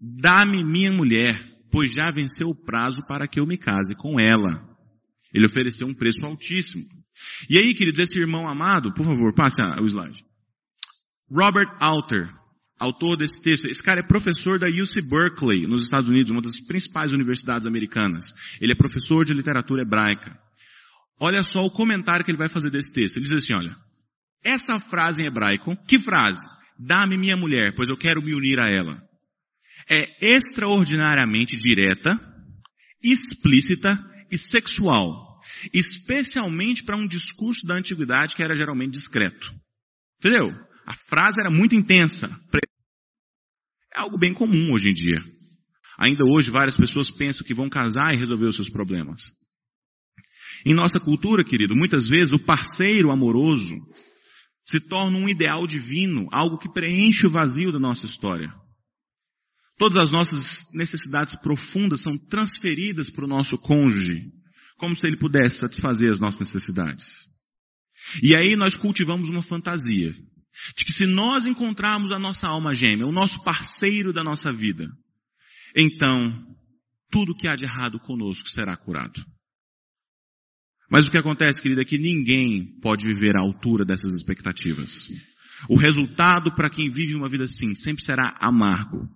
Dá-me 0.00 0.64
minha 0.64 0.92
mulher, 0.92 1.32
pois 1.70 1.92
já 1.92 2.10
venceu 2.10 2.48
o 2.48 2.64
prazo 2.66 3.00
para 3.06 3.28
que 3.28 3.38
eu 3.38 3.46
me 3.46 3.56
case 3.56 3.94
com 3.94 4.18
ela. 4.18 4.68
Ele 5.32 5.46
ofereceu 5.46 5.86
um 5.86 5.94
preço 5.94 6.18
altíssimo. 6.26 6.82
E 7.48 7.58
aí, 7.58 7.72
queridos, 7.74 8.00
esse 8.00 8.18
irmão 8.18 8.48
amado, 8.48 8.92
por 8.92 9.06
favor, 9.06 9.32
passe 9.32 9.62
o 9.80 9.86
slide. 9.86 10.31
Robert 11.34 11.74
Alter, 11.80 12.28
autor 12.78 13.16
desse 13.16 13.42
texto, 13.42 13.66
esse 13.66 13.82
cara 13.82 14.00
é 14.00 14.06
professor 14.06 14.58
da 14.58 14.66
UC 14.68 15.08
Berkeley, 15.08 15.66
nos 15.66 15.82
Estados 15.82 16.10
Unidos, 16.10 16.30
uma 16.30 16.42
das 16.42 16.60
principais 16.66 17.12
universidades 17.12 17.66
americanas. 17.66 18.34
Ele 18.60 18.72
é 18.72 18.76
professor 18.76 19.24
de 19.24 19.32
literatura 19.32 19.82
hebraica. 19.82 20.38
Olha 21.18 21.42
só 21.42 21.60
o 21.60 21.70
comentário 21.70 22.24
que 22.24 22.30
ele 22.30 22.38
vai 22.38 22.48
fazer 22.48 22.70
desse 22.70 22.92
texto. 22.92 23.16
Ele 23.16 23.24
diz 23.24 23.34
assim, 23.34 23.54
olha, 23.54 23.74
essa 24.44 24.78
frase 24.78 25.22
em 25.22 25.26
hebraico, 25.26 25.74
que 25.86 26.04
frase? 26.04 26.42
Dá-me 26.78 27.16
minha 27.16 27.36
mulher, 27.36 27.74
pois 27.74 27.88
eu 27.88 27.96
quero 27.96 28.20
me 28.20 28.34
unir 28.34 28.58
a 28.58 28.68
ela. 28.68 29.00
É 29.88 30.34
extraordinariamente 30.36 31.56
direta, 31.56 32.10
explícita 33.02 33.96
e 34.30 34.36
sexual. 34.36 35.40
Especialmente 35.72 36.84
para 36.84 36.96
um 36.96 37.06
discurso 37.06 37.66
da 37.66 37.76
antiguidade 37.76 38.34
que 38.34 38.42
era 38.42 38.54
geralmente 38.54 38.92
discreto. 38.92 39.52
Entendeu? 40.18 40.52
A 40.86 40.94
frase 40.94 41.40
era 41.40 41.50
muito 41.50 41.74
intensa. 41.74 42.28
É 43.94 44.00
algo 44.00 44.18
bem 44.18 44.34
comum 44.34 44.72
hoje 44.72 44.90
em 44.90 44.94
dia. 44.94 45.22
Ainda 45.98 46.24
hoje 46.26 46.50
várias 46.50 46.74
pessoas 46.74 47.10
pensam 47.10 47.46
que 47.46 47.54
vão 47.54 47.68
casar 47.68 48.14
e 48.14 48.18
resolver 48.18 48.46
os 48.46 48.56
seus 48.56 48.68
problemas. 48.68 49.30
Em 50.64 50.74
nossa 50.74 50.98
cultura, 50.98 51.44
querido, 51.44 51.74
muitas 51.76 52.08
vezes 52.08 52.32
o 52.32 52.38
parceiro 52.38 53.12
amoroso 53.12 53.74
se 54.64 54.80
torna 54.80 55.18
um 55.18 55.28
ideal 55.28 55.66
divino, 55.66 56.28
algo 56.30 56.58
que 56.58 56.72
preenche 56.72 57.26
o 57.26 57.30
vazio 57.30 57.72
da 57.72 57.78
nossa 57.78 58.06
história. 58.06 58.48
Todas 59.76 59.98
as 59.98 60.08
nossas 60.08 60.72
necessidades 60.74 61.40
profundas 61.40 62.00
são 62.00 62.12
transferidas 62.30 63.10
para 63.10 63.24
o 63.24 63.28
nosso 63.28 63.58
cônjuge, 63.58 64.30
como 64.76 64.94
se 64.94 65.06
ele 65.06 65.18
pudesse 65.18 65.58
satisfazer 65.58 66.10
as 66.10 66.20
nossas 66.20 66.40
necessidades. 66.40 67.24
E 68.22 68.38
aí 68.38 68.54
nós 68.56 68.76
cultivamos 68.76 69.28
uma 69.28 69.42
fantasia 69.42 70.12
de 70.76 70.84
que 70.84 70.92
se 70.92 71.06
nós 71.06 71.46
encontrarmos 71.46 72.10
a 72.12 72.18
nossa 72.18 72.46
alma 72.46 72.74
gêmea, 72.74 73.06
o 73.06 73.12
nosso 73.12 73.42
parceiro 73.42 74.12
da 74.12 74.22
nossa 74.22 74.52
vida, 74.52 74.86
então 75.76 76.46
tudo 77.10 77.34
que 77.34 77.48
há 77.48 77.54
de 77.54 77.64
errado 77.64 77.98
conosco 78.00 78.48
será 78.48 78.76
curado. 78.76 79.24
Mas 80.90 81.06
o 81.06 81.10
que 81.10 81.18
acontece, 81.18 81.60
querida, 81.60 81.82
é 81.82 81.86
que 81.86 81.98
ninguém 81.98 82.78
pode 82.82 83.06
viver 83.06 83.36
à 83.36 83.40
altura 83.40 83.84
dessas 83.84 84.12
expectativas. 84.12 85.08
O 85.68 85.76
resultado 85.76 86.54
para 86.54 86.68
quem 86.68 86.90
vive 86.90 87.14
uma 87.14 87.30
vida 87.30 87.44
assim 87.44 87.74
sempre 87.74 88.04
será 88.04 88.36
amargo. 88.40 89.08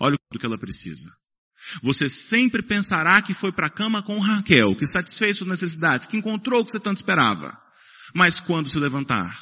Olha 0.00 0.16
o 0.32 0.38
que 0.38 0.46
ela 0.46 0.58
precisa. 0.58 1.10
Você 1.82 2.08
sempre 2.08 2.62
pensará 2.62 3.20
que 3.20 3.34
foi 3.34 3.52
para 3.52 3.66
a 3.66 3.70
cama 3.70 4.02
com 4.02 4.18
Raquel, 4.18 4.76
que 4.76 4.86
satisfez 4.86 5.38
suas 5.38 5.50
necessidades, 5.50 6.06
que 6.06 6.16
encontrou 6.16 6.60
o 6.60 6.64
que 6.64 6.70
você 6.70 6.80
tanto 6.80 6.98
esperava. 6.98 7.52
Mas 8.14 8.38
quando 8.38 8.68
se 8.68 8.78
levantar, 8.78 9.38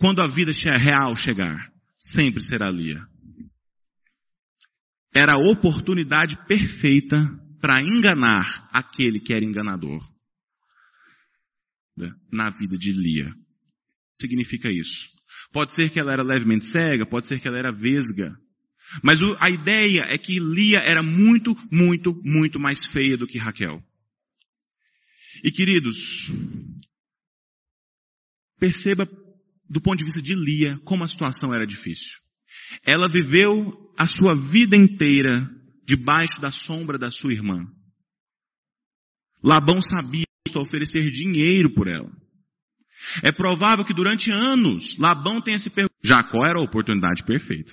quando 0.00 0.22
a 0.22 0.26
vida 0.26 0.50
real 0.78 1.14
chegar, 1.14 1.70
sempre 1.98 2.42
será 2.42 2.70
Lia. 2.70 3.06
Era 5.14 5.32
a 5.32 5.50
oportunidade 5.52 6.36
perfeita 6.46 7.16
para 7.60 7.80
enganar 7.80 8.70
aquele 8.72 9.20
que 9.20 9.34
era 9.34 9.44
enganador 9.44 10.00
na 12.32 12.48
vida 12.48 12.78
de 12.78 12.92
Lia. 12.92 13.30
Significa 14.18 14.70
isso. 14.72 15.10
Pode 15.52 15.74
ser 15.74 15.90
que 15.90 16.00
ela 16.00 16.12
era 16.12 16.22
levemente 16.22 16.64
cega, 16.64 17.04
pode 17.04 17.26
ser 17.26 17.38
que 17.38 17.46
ela 17.46 17.58
era 17.58 17.70
vesga. 17.70 18.34
Mas 19.02 19.18
a 19.38 19.50
ideia 19.50 20.06
é 20.08 20.16
que 20.16 20.40
Lia 20.40 20.78
era 20.78 21.02
muito, 21.02 21.54
muito, 21.70 22.18
muito 22.24 22.58
mais 22.58 22.86
feia 22.86 23.18
do 23.18 23.26
que 23.26 23.36
Raquel. 23.36 23.84
E 25.44 25.50
queridos, 25.50 26.30
perceba 28.58 29.06
do 29.70 29.80
ponto 29.80 29.98
de 29.98 30.04
vista 30.04 30.20
de 30.20 30.34
Lia, 30.34 30.78
como 30.84 31.04
a 31.04 31.08
situação 31.08 31.54
era 31.54 31.64
difícil. 31.64 32.18
Ela 32.84 33.08
viveu 33.10 33.72
a 33.96 34.06
sua 34.06 34.34
vida 34.34 34.76
inteira 34.76 35.48
debaixo 35.84 36.40
da 36.40 36.50
sombra 36.50 36.98
da 36.98 37.10
sua 37.10 37.32
irmã. 37.32 37.64
Labão 39.42 39.80
sabia 39.80 40.24
oferecer 40.56 41.10
dinheiro 41.12 41.72
por 41.72 41.88
ela. 41.88 42.10
É 43.22 43.32
provável 43.32 43.84
que 43.84 43.94
durante 43.94 44.30
anos 44.30 44.98
Labão 44.98 45.40
tenha 45.40 45.58
se 45.58 45.70
perguntado. 45.70 45.98
Jacó 46.02 46.44
era 46.44 46.58
a 46.58 46.64
oportunidade 46.64 47.24
perfeita. 47.24 47.72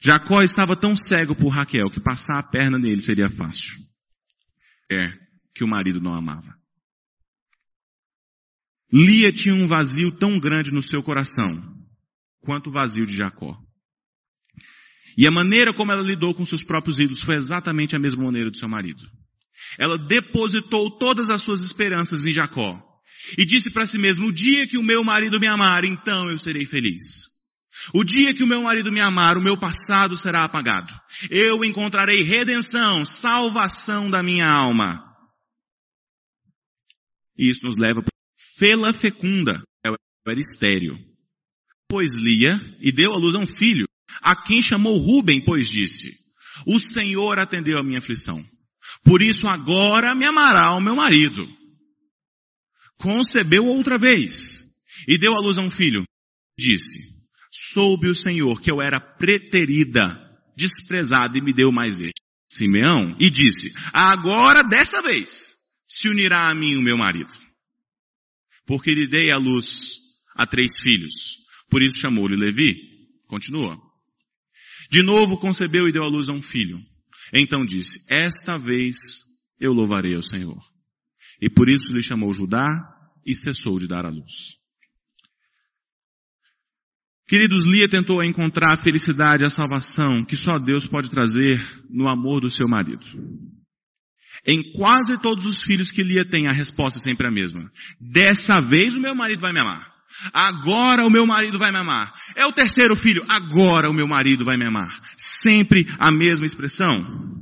Jacó 0.00 0.42
estava 0.42 0.76
tão 0.76 0.94
cego 0.94 1.34
por 1.34 1.48
Raquel 1.48 1.90
que 1.90 2.00
passar 2.00 2.38
a 2.38 2.42
perna 2.42 2.78
nele 2.78 3.00
seria 3.00 3.28
fácil. 3.28 3.76
É 4.90 5.00
que 5.54 5.64
o 5.64 5.68
marido 5.68 6.00
não 6.00 6.14
amava. 6.14 6.61
Lia 8.92 9.32
tinha 9.32 9.54
um 9.54 9.66
vazio 9.66 10.16
tão 10.18 10.38
grande 10.38 10.70
no 10.70 10.82
seu 10.82 11.02
coração 11.02 11.46
quanto 12.42 12.68
o 12.68 12.72
vazio 12.72 13.06
de 13.06 13.16
Jacó. 13.16 13.56
E 15.16 15.26
a 15.26 15.30
maneira 15.30 15.72
como 15.72 15.92
ela 15.92 16.02
lidou 16.02 16.34
com 16.34 16.44
seus 16.44 16.62
próprios 16.62 16.98
ídolos 16.98 17.20
foi 17.24 17.36
exatamente 17.36 17.96
a 17.96 17.98
mesma 17.98 18.24
maneira 18.24 18.50
do 18.50 18.56
seu 18.56 18.68
marido. 18.68 19.02
Ela 19.78 19.96
depositou 19.96 20.98
todas 20.98 21.28
as 21.28 21.42
suas 21.42 21.62
esperanças 21.64 22.26
em 22.26 22.32
Jacó 22.32 22.82
e 23.38 23.44
disse 23.44 23.70
para 23.72 23.86
si 23.86 23.98
mesma: 23.98 24.26
o 24.26 24.32
dia 24.32 24.66
que 24.66 24.78
o 24.78 24.82
meu 24.82 25.04
marido 25.04 25.38
me 25.38 25.46
amar, 25.46 25.84
então 25.84 26.30
eu 26.30 26.38
serei 26.38 26.66
feliz. 26.66 27.30
O 27.94 28.04
dia 28.04 28.34
que 28.34 28.44
o 28.44 28.46
meu 28.46 28.62
marido 28.62 28.92
me 28.92 29.00
amar, 29.00 29.36
o 29.36 29.42
meu 29.42 29.58
passado 29.58 30.16
será 30.16 30.44
apagado. 30.44 30.92
Eu 31.30 31.64
encontrarei 31.64 32.22
redenção, 32.22 33.04
salvação 33.04 34.10
da 34.10 34.22
minha 34.22 34.46
alma. 34.48 35.02
E 37.36 37.48
isso 37.48 37.60
nos 37.64 37.76
leva 37.76 38.02
Fela 38.58 38.92
fecunda, 38.92 39.62
era 39.84 40.40
estéreo. 40.40 40.98
Pois 41.88 42.10
Lia, 42.16 42.58
e 42.80 42.92
deu 42.92 43.12
à 43.12 43.16
luz 43.16 43.34
a 43.34 43.38
um 43.38 43.46
filho, 43.46 43.86
a 44.22 44.42
quem 44.44 44.60
chamou 44.60 44.98
Ruben, 44.98 45.42
pois 45.44 45.68
disse, 45.68 46.08
o 46.66 46.78
Senhor 46.78 47.38
atendeu 47.38 47.78
a 47.78 47.84
minha 47.84 47.98
aflição. 47.98 48.42
Por 49.04 49.22
isso 49.22 49.46
agora 49.46 50.14
me 50.14 50.26
amará 50.26 50.76
o 50.76 50.80
meu 50.80 50.94
marido. 50.94 51.46
Concebeu 52.98 53.64
outra 53.64 53.96
vez, 53.98 54.62
e 55.08 55.18
deu 55.18 55.34
à 55.34 55.40
luz 55.40 55.58
a 55.58 55.62
um 55.62 55.70
filho. 55.70 56.04
Disse, 56.58 57.08
soube 57.50 58.08
o 58.08 58.14
Senhor 58.14 58.60
que 58.60 58.70
eu 58.70 58.80
era 58.80 59.00
preterida, 59.00 60.02
desprezada, 60.56 61.36
e 61.36 61.44
me 61.44 61.52
deu 61.52 61.72
mais 61.72 62.00
este. 62.00 62.22
Simeão, 62.50 63.16
e 63.18 63.30
disse, 63.30 63.72
agora 63.94 64.62
desta 64.62 65.00
vez 65.00 65.54
se 65.88 66.08
unirá 66.08 66.50
a 66.50 66.54
mim 66.54 66.76
o 66.76 66.82
meu 66.82 66.98
marido 66.98 67.32
porque 68.66 68.94
lhe 68.94 69.06
dei 69.06 69.30
à 69.30 69.36
luz 69.36 69.98
a 70.34 70.46
três 70.46 70.72
filhos. 70.82 71.38
Por 71.68 71.82
isso 71.82 71.98
chamou-lhe 71.98 72.36
Levi. 72.36 72.74
Continua. 73.26 73.80
De 74.90 75.02
novo 75.02 75.38
concebeu 75.38 75.88
e 75.88 75.92
deu 75.92 76.04
à 76.04 76.08
luz 76.08 76.28
a 76.28 76.32
um 76.32 76.42
filho. 76.42 76.78
Então 77.32 77.64
disse, 77.64 78.12
esta 78.12 78.58
vez 78.58 78.96
eu 79.58 79.72
louvarei 79.72 80.14
ao 80.14 80.22
Senhor. 80.22 80.60
E 81.40 81.48
por 81.48 81.68
isso 81.68 81.86
lhe 81.92 82.02
chamou 82.02 82.34
Judá 82.34 82.66
e 83.24 83.34
cessou 83.34 83.78
de 83.78 83.88
dar 83.88 84.04
à 84.04 84.10
luz. 84.10 84.62
Queridos, 87.26 87.64
Lia 87.64 87.88
tentou 87.88 88.22
encontrar 88.22 88.74
a 88.74 88.76
felicidade 88.76 89.42
e 89.42 89.46
a 89.46 89.50
salvação 89.50 90.24
que 90.24 90.36
só 90.36 90.58
Deus 90.58 90.86
pode 90.86 91.08
trazer 91.08 91.58
no 91.88 92.06
amor 92.06 92.40
do 92.40 92.50
seu 92.50 92.68
marido. 92.68 93.06
Em 94.44 94.72
quase 94.72 95.20
todos 95.20 95.46
os 95.46 95.62
filhos 95.62 95.90
que 95.90 96.02
Lia 96.02 96.28
tem, 96.28 96.48
a 96.48 96.52
resposta 96.52 96.98
é 96.98 97.02
sempre 97.02 97.28
a 97.28 97.30
mesma. 97.30 97.70
Dessa 98.00 98.60
vez 98.60 98.96
o 98.96 99.00
meu 99.00 99.14
marido 99.14 99.40
vai 99.40 99.52
me 99.52 99.60
amar. 99.60 99.92
Agora 100.32 101.06
o 101.06 101.10
meu 101.10 101.26
marido 101.26 101.58
vai 101.58 101.70
me 101.70 101.78
amar. 101.78 102.12
É 102.36 102.44
o 102.44 102.52
terceiro 102.52 102.96
filho. 102.96 103.24
Agora 103.28 103.88
o 103.88 103.94
meu 103.94 104.06
marido 104.06 104.44
vai 104.44 104.56
me 104.56 104.66
amar. 104.66 104.90
Sempre 105.16 105.86
a 105.98 106.10
mesma 106.10 106.44
expressão. 106.44 107.40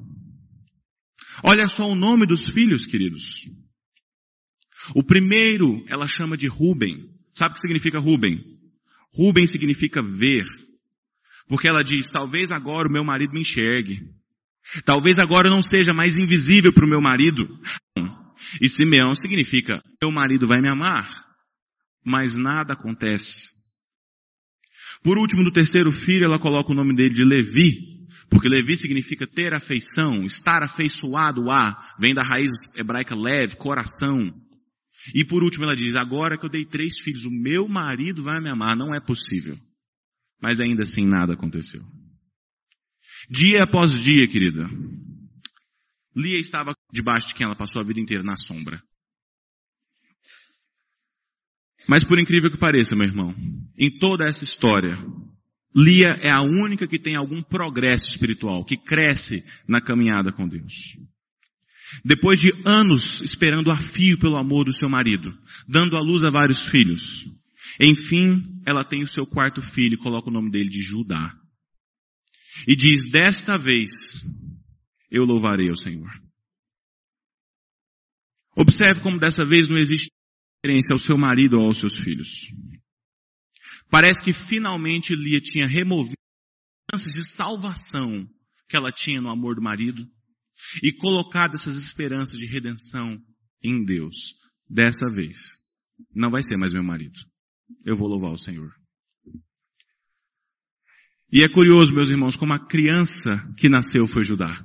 Olha 1.42 1.66
só 1.68 1.88
o 1.88 1.94
nome 1.94 2.26
dos 2.26 2.48
filhos, 2.50 2.84
queridos. 2.84 3.48
O 4.94 5.02
primeiro 5.02 5.84
ela 5.88 6.06
chama 6.06 6.36
de 6.36 6.46
Ruben. 6.46 7.08
Sabe 7.32 7.52
o 7.52 7.54
que 7.54 7.60
significa 7.60 7.98
Ruben? 7.98 8.38
Ruben 9.14 9.46
significa 9.46 10.02
ver. 10.02 10.44
Porque 11.48 11.68
ela 11.68 11.82
diz, 11.82 12.06
talvez 12.06 12.50
agora 12.50 12.88
o 12.88 12.92
meu 12.92 13.04
marido 13.04 13.32
me 13.32 13.40
enxergue. 13.40 14.00
Talvez 14.84 15.18
agora 15.18 15.48
eu 15.48 15.52
não 15.52 15.62
seja 15.62 15.92
mais 15.92 16.16
invisível 16.16 16.72
para 16.72 16.84
o 16.84 16.88
meu 16.88 17.00
marido. 17.00 17.48
E 18.60 18.68
Simeão 18.68 19.14
significa, 19.14 19.80
meu 20.00 20.10
marido 20.10 20.46
vai 20.46 20.60
me 20.60 20.72
amar. 20.72 21.08
Mas 22.04 22.36
nada 22.36 22.72
acontece. 22.72 23.48
Por 25.02 25.18
último, 25.18 25.44
do 25.44 25.52
terceiro 25.52 25.90
filho, 25.90 26.24
ela 26.24 26.38
coloca 26.38 26.72
o 26.72 26.74
nome 26.74 26.94
dele 26.94 27.14
de 27.14 27.24
Levi, 27.24 28.06
porque 28.30 28.48
Levi 28.48 28.76
significa 28.76 29.26
ter 29.26 29.54
afeição, 29.54 30.24
estar 30.24 30.62
afeiçoado 30.62 31.50
a, 31.50 31.96
vem 31.98 32.14
da 32.14 32.22
raiz 32.22 32.50
hebraica 32.76 33.14
lev, 33.14 33.54
coração. 33.56 34.30
E 35.14 35.24
por 35.24 35.42
último 35.42 35.64
ela 35.64 35.74
diz, 35.74 35.96
agora 35.96 36.38
que 36.38 36.44
eu 36.44 36.50
dei 36.50 36.64
três 36.64 36.94
filhos, 37.02 37.24
o 37.24 37.30
meu 37.30 37.66
marido 37.66 38.22
vai 38.22 38.40
me 38.40 38.50
amar, 38.50 38.76
não 38.76 38.94
é 38.94 39.00
possível. 39.00 39.58
Mas 40.40 40.60
ainda 40.60 40.82
assim 40.82 41.06
nada 41.06 41.32
aconteceu. 41.32 41.80
Dia 43.30 43.62
após 43.62 43.96
dia, 43.96 44.26
querida, 44.26 44.68
Lia 46.16 46.40
estava 46.40 46.74
debaixo 46.92 47.28
de 47.28 47.34
quem 47.34 47.46
ela 47.46 47.54
passou 47.54 47.80
a 47.80 47.86
vida 47.86 48.00
inteira, 48.00 48.24
na 48.24 48.36
sombra. 48.36 48.82
Mas 51.86 52.02
por 52.02 52.18
incrível 52.18 52.50
que 52.50 52.58
pareça, 52.58 52.96
meu 52.96 53.06
irmão, 53.06 53.32
em 53.78 53.88
toda 53.88 54.24
essa 54.28 54.42
história, 54.42 54.96
Lia 55.74 56.08
é 56.22 56.32
a 56.32 56.42
única 56.42 56.88
que 56.88 56.98
tem 56.98 57.14
algum 57.14 57.40
progresso 57.40 58.08
espiritual, 58.08 58.64
que 58.64 58.76
cresce 58.76 59.38
na 59.68 59.80
caminhada 59.80 60.32
com 60.32 60.48
Deus. 60.48 60.96
Depois 62.04 62.38
de 62.38 62.50
anos 62.66 63.20
esperando 63.22 63.70
a 63.70 63.76
fio 63.76 64.18
pelo 64.18 64.36
amor 64.36 64.64
do 64.64 64.76
seu 64.76 64.88
marido, 64.88 65.32
dando 65.68 65.96
à 65.96 66.00
luz 66.00 66.24
a 66.24 66.30
vários 66.30 66.66
filhos, 66.66 67.26
enfim, 67.78 68.60
ela 68.66 68.84
tem 68.84 69.02
o 69.04 69.08
seu 69.08 69.24
quarto 69.24 69.62
filho 69.62 69.94
e 69.94 69.98
coloca 69.98 70.28
o 70.28 70.32
nome 70.32 70.50
dele 70.50 70.68
de 70.68 70.82
Judá. 70.82 71.39
E 72.66 72.76
diz, 72.76 73.10
desta 73.10 73.56
vez, 73.56 73.90
eu 75.10 75.24
louvarei 75.24 75.68
ao 75.68 75.76
Senhor. 75.76 76.10
Observe 78.56 79.00
como 79.00 79.18
dessa 79.18 79.44
vez 79.44 79.68
não 79.68 79.78
existe 79.78 80.10
referência 80.62 80.92
ao 80.92 80.98
seu 80.98 81.16
marido 81.16 81.58
ou 81.58 81.66
aos 81.66 81.78
seus 81.78 81.96
filhos. 81.96 82.48
Parece 83.88 84.22
que 84.22 84.32
finalmente 84.32 85.14
Lia 85.14 85.40
tinha 85.40 85.66
removido 85.66 86.16
as 86.92 87.00
chances 87.00 87.12
de 87.12 87.24
salvação 87.24 88.28
que 88.68 88.76
ela 88.76 88.92
tinha 88.92 89.20
no 89.20 89.30
amor 89.30 89.56
do 89.56 89.62
marido 89.62 90.06
e 90.82 90.92
colocado 90.92 91.54
essas 91.54 91.76
esperanças 91.76 92.38
de 92.38 92.46
redenção 92.46 93.20
em 93.62 93.84
Deus. 93.84 94.34
Dessa 94.68 95.10
vez, 95.12 95.56
não 96.14 96.30
vai 96.30 96.42
ser 96.42 96.56
mais 96.56 96.72
meu 96.72 96.84
marido. 96.84 97.18
Eu 97.84 97.96
vou 97.96 98.08
louvar 98.08 98.32
o 98.32 98.38
Senhor. 98.38 98.79
E 101.32 101.42
é 101.42 101.48
curioso, 101.48 101.92
meus 101.92 102.08
irmãos, 102.08 102.34
como 102.34 102.52
a 102.52 102.58
criança 102.58 103.30
que 103.56 103.68
nasceu 103.68 104.06
foi 104.06 104.24
Judá. 104.24 104.64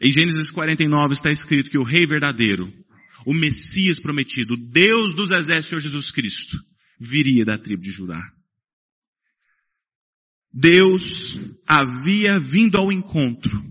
Em 0.00 0.10
Gênesis 0.10 0.50
49 0.50 1.12
está 1.12 1.30
escrito 1.30 1.70
que 1.70 1.78
o 1.78 1.82
rei 1.82 2.06
verdadeiro, 2.06 2.72
o 3.26 3.34
Messias 3.34 3.98
prometido, 3.98 4.54
o 4.54 4.70
Deus 4.70 5.14
dos 5.14 5.30
exércitos, 5.30 5.82
Jesus 5.82 6.10
Cristo, 6.10 6.56
viria 6.98 7.44
da 7.44 7.58
tribo 7.58 7.82
de 7.82 7.90
Judá. 7.90 8.20
Deus 10.50 11.52
havia 11.66 12.38
vindo 12.38 12.78
ao 12.78 12.90
encontro 12.90 13.62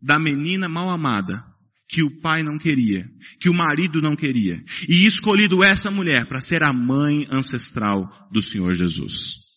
da 0.00 0.18
menina 0.18 0.68
mal 0.68 0.88
amada, 0.88 1.44
que 1.88 2.04
o 2.04 2.20
pai 2.20 2.44
não 2.44 2.56
queria, 2.56 3.04
que 3.40 3.48
o 3.48 3.54
marido 3.54 4.00
não 4.00 4.14
queria, 4.14 4.62
e 4.88 5.04
escolhido 5.04 5.64
essa 5.64 5.90
mulher 5.90 6.26
para 6.28 6.40
ser 6.40 6.62
a 6.62 6.72
mãe 6.72 7.26
ancestral 7.28 8.08
do 8.30 8.40
Senhor 8.40 8.72
Jesus. 8.74 9.49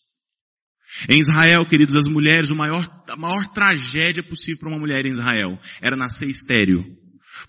Em 1.09 1.19
Israel, 1.19 1.65
queridos, 1.65 1.93
as 1.95 2.11
mulheres, 2.11 2.49
o 2.49 2.55
maior, 2.55 2.85
a 3.09 3.15
maior 3.15 3.51
tragédia 3.53 4.23
possível 4.23 4.59
para 4.61 4.69
uma 4.69 4.79
mulher 4.79 5.05
em 5.05 5.11
Israel 5.11 5.59
era 5.81 5.95
nascer 5.95 6.29
estéril. 6.29 6.83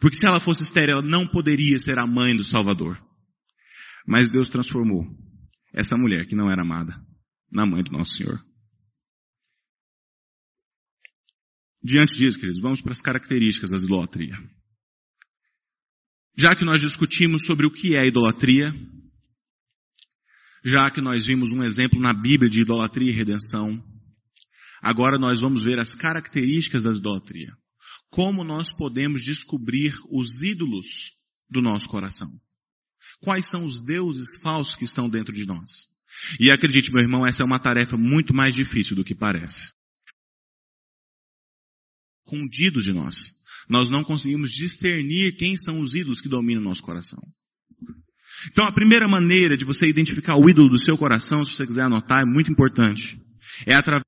Porque 0.00 0.16
se 0.16 0.26
ela 0.26 0.40
fosse 0.40 0.62
estéril, 0.62 0.94
ela 0.94 1.02
não 1.02 1.26
poderia 1.26 1.78
ser 1.78 1.98
a 1.98 2.06
mãe 2.06 2.34
do 2.34 2.42
Salvador. 2.42 2.98
Mas 4.06 4.30
Deus 4.30 4.48
transformou 4.48 5.04
essa 5.72 5.96
mulher 5.96 6.26
que 6.26 6.36
não 6.36 6.50
era 6.50 6.62
amada 6.62 6.94
na 7.50 7.66
mãe 7.66 7.82
do 7.82 7.92
nosso 7.92 8.16
Senhor. 8.16 8.38
Diante 11.82 12.14
disso, 12.14 12.38
queridos, 12.38 12.62
vamos 12.62 12.80
para 12.80 12.92
as 12.92 13.02
características 13.02 13.70
da 13.70 13.76
idolatria. 13.76 14.34
Já 16.36 16.56
que 16.56 16.64
nós 16.64 16.80
discutimos 16.80 17.42
sobre 17.44 17.66
o 17.66 17.70
que 17.70 17.94
é 17.94 18.06
idolatria, 18.06 18.72
já 20.64 20.90
que 20.90 21.02
nós 21.02 21.26
vimos 21.26 21.50
um 21.50 21.62
exemplo 21.62 22.00
na 22.00 22.14
Bíblia 22.14 22.48
de 22.48 22.62
idolatria 22.62 23.10
e 23.10 23.14
redenção, 23.14 23.78
agora 24.80 25.18
nós 25.18 25.40
vamos 25.40 25.62
ver 25.62 25.78
as 25.78 25.94
características 25.94 26.82
da 26.82 26.90
idolatria. 26.90 27.52
Como 28.08 28.42
nós 28.42 28.68
podemos 28.78 29.22
descobrir 29.22 29.94
os 30.10 30.42
ídolos 30.42 30.86
do 31.50 31.60
nosso 31.60 31.84
coração? 31.86 32.28
Quais 33.20 33.46
são 33.46 33.66
os 33.66 33.84
deuses 33.84 34.40
falsos 34.40 34.74
que 34.74 34.84
estão 34.84 35.08
dentro 35.08 35.34
de 35.34 35.46
nós? 35.46 35.94
E 36.40 36.50
acredite, 36.50 36.90
meu 36.92 37.02
irmão, 37.02 37.26
essa 37.26 37.42
é 37.42 37.46
uma 37.46 37.58
tarefa 37.58 37.96
muito 37.96 38.32
mais 38.32 38.54
difícil 38.54 38.96
do 38.96 39.04
que 39.04 39.14
parece. 39.14 39.74
Escondidos 42.24 42.84
de 42.84 42.92
nós. 42.92 43.44
Nós 43.68 43.90
não 43.90 44.02
conseguimos 44.02 44.50
discernir 44.50 45.36
quem 45.36 45.56
são 45.58 45.80
os 45.80 45.94
ídolos 45.94 46.20
que 46.20 46.28
dominam 46.28 46.62
o 46.62 46.64
nosso 46.64 46.82
coração. 46.82 47.20
Então 48.50 48.64
a 48.64 48.72
primeira 48.72 49.08
maneira 49.08 49.56
de 49.56 49.64
você 49.64 49.86
identificar 49.86 50.34
o 50.36 50.48
ídolo 50.48 50.68
do 50.68 50.82
seu 50.82 50.96
coração, 50.96 51.42
se 51.44 51.54
você 51.54 51.66
quiser 51.66 51.84
anotar, 51.84 52.22
é 52.22 52.26
muito 52.26 52.50
importante. 52.50 53.16
É 53.66 53.74
através 53.74 54.04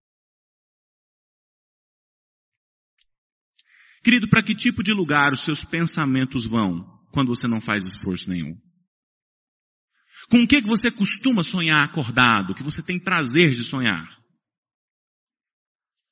Querido, 4.07 4.29
para 4.29 4.41
que 4.41 4.55
tipo 4.55 4.85
de 4.85 4.93
lugar 4.93 5.33
os 5.33 5.41
seus 5.41 5.59
pensamentos 5.61 6.45
vão 6.45 6.87
quando 7.11 7.27
você 7.27 7.49
não 7.49 7.61
faz 7.61 7.85
esforço 7.85 8.31
nenhum? 8.31 8.57
Com 10.29 10.43
o 10.43 10.47
que, 10.47 10.63
que 10.63 10.69
você 10.69 10.93
costuma 10.93 11.43
sonhar 11.43 11.85
acordado, 11.85 12.55
que 12.55 12.63
você 12.63 12.85
tem 12.85 13.03
prazer 13.03 13.51
de 13.51 13.65
sonhar? 13.65 14.07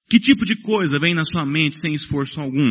Que 0.09 0.19
tipo 0.19 0.45
de 0.45 0.61
coisa 0.61 0.99
vem 0.99 1.15
na 1.15 1.25
sua 1.25 1.47
mente 1.47 1.81
sem 1.81 1.95
esforço 1.95 2.41
algum? 2.41 2.69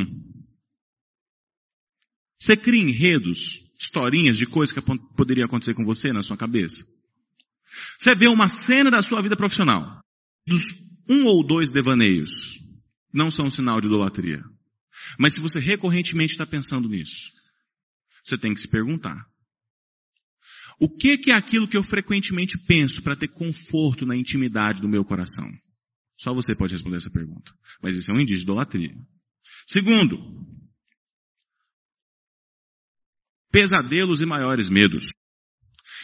Você 2.43 2.57
cria 2.57 2.83
enredos 2.83 3.73
historinhas 3.79 4.35
de 4.35 4.45
coisas 4.45 4.73
que 4.75 4.81
poderia 5.15 5.45
acontecer 5.45 5.73
com 5.73 5.85
você 5.85 6.11
na 6.11 6.21
sua 6.21 6.35
cabeça. 6.35 6.83
Você 7.97 8.13
vê 8.13 8.27
uma 8.27 8.49
cena 8.49 8.91
da 8.91 9.01
sua 9.01 9.21
vida 9.21 9.37
profissional, 9.37 10.01
dos 10.45 10.61
um 11.09 11.23
ou 11.25 11.45
dois 11.45 11.69
devaneios, 11.69 12.29
não 13.13 13.31
são 13.31 13.45
um 13.45 13.49
sinal 13.49 13.79
de 13.79 13.87
idolatria. 13.87 14.43
Mas 15.17 15.33
se 15.33 15.39
você 15.39 15.57
recorrentemente 15.57 16.33
está 16.33 16.45
pensando 16.45 16.89
nisso, 16.89 17.31
você 18.21 18.37
tem 18.37 18.53
que 18.53 18.59
se 18.59 18.67
perguntar. 18.67 19.25
O 20.77 20.89
que, 20.89 21.17
que 21.17 21.31
é 21.31 21.35
aquilo 21.35 21.67
que 21.67 21.77
eu 21.77 21.83
frequentemente 21.83 22.57
penso 22.67 23.01
para 23.03 23.15
ter 23.15 23.29
conforto 23.29 24.05
na 24.05 24.17
intimidade 24.17 24.81
do 24.81 24.89
meu 24.89 25.05
coração? 25.05 25.47
Só 26.17 26.33
você 26.33 26.53
pode 26.57 26.73
responder 26.73 26.97
essa 26.97 27.09
pergunta. 27.09 27.53
Mas 27.81 27.95
isso 27.95 28.11
é 28.11 28.13
um 28.13 28.19
indício 28.19 28.43
de 28.43 28.51
idolatria. 28.51 28.93
Segundo, 29.65 30.17
pesadelos 33.53 34.19
e 34.19 34.25
maiores 34.25 34.67
medos. 34.67 35.05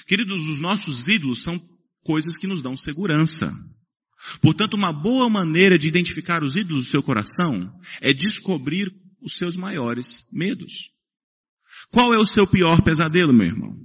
Queridos, 0.06 0.48
os 0.48 0.60
nossos 0.60 1.08
ídolos 1.08 1.42
são 1.42 1.60
coisas 2.04 2.38
que 2.38 2.46
nos 2.46 2.62
dão 2.62 2.78
segurança. 2.78 3.52
Portanto, 4.40 4.76
uma 4.76 4.94
boa 4.94 5.28
maneira 5.28 5.76
de 5.76 5.88
identificar 5.88 6.44
os 6.44 6.56
ídolos 6.56 6.86
do 6.86 6.92
seu 6.92 7.02
coração 7.02 7.52
é 8.00 8.14
descobrir 8.14 8.94
os 9.20 9.34
seus 9.34 9.56
maiores 9.56 10.30
medos. 10.32 10.92
Qual 11.92 12.14
é 12.14 12.18
o 12.18 12.26
seu 12.26 12.46
pior 12.46 12.84
pesadelo, 12.84 13.34
meu 13.34 13.48
irmão? 13.48 13.76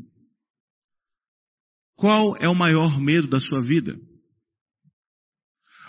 Qual 1.97 2.37
é 2.37 2.49
o 2.49 2.55
maior 2.55 3.01
medo 3.01 3.29
da 3.29 3.41
sua 3.41 3.63
vida? 3.63 3.99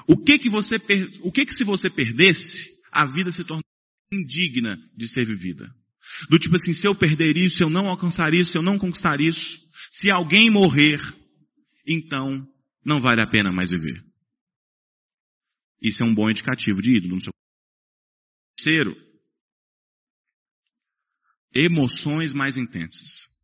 O 0.08 0.18
que 0.18 0.40
que 0.40 0.50
você, 0.50 0.78
o 1.24 1.32
que 1.32 1.46
que 1.46 1.54
se 1.54 1.66
você 1.66 1.90
perdesse, 1.90 2.70
a 2.92 3.06
vida 3.06 3.32
se 3.32 3.44
torna 3.44 3.64
indigna 4.14 4.78
de 4.96 5.08
ser 5.08 5.26
vivida? 5.26 5.76
Do 6.30 6.39
tipo 6.39 6.56
assim, 6.56 6.73
se 6.73 6.88
eu 6.88 6.95
perder 6.95 7.38
isso, 7.38 7.63
eu 7.63 7.69
não 7.69 7.88
alcançar 7.88 8.34
isso, 8.34 8.58
eu 8.58 8.62
não 8.62 8.78
conquistar 8.78 9.19
isso, 9.19 9.71
se 9.91 10.10
alguém 10.10 10.49
morrer, 10.51 10.99
então 11.88 12.47
não 12.84 13.01
vale 13.01 13.21
a 13.21 13.28
pena 13.28 13.51
mais 13.51 13.69
viver. 13.69 14.04
Isso 15.82 16.04
é 16.04 16.08
um 16.08 16.15
bom 16.15 16.30
indicativo 16.30 16.82
de 16.82 16.97
ídolo 16.97 17.15
no 17.15 17.21
seu 17.21 17.32
Terceiro, 18.58 18.95
emoções 21.54 22.34
mais 22.34 22.58
intensas. 22.58 23.36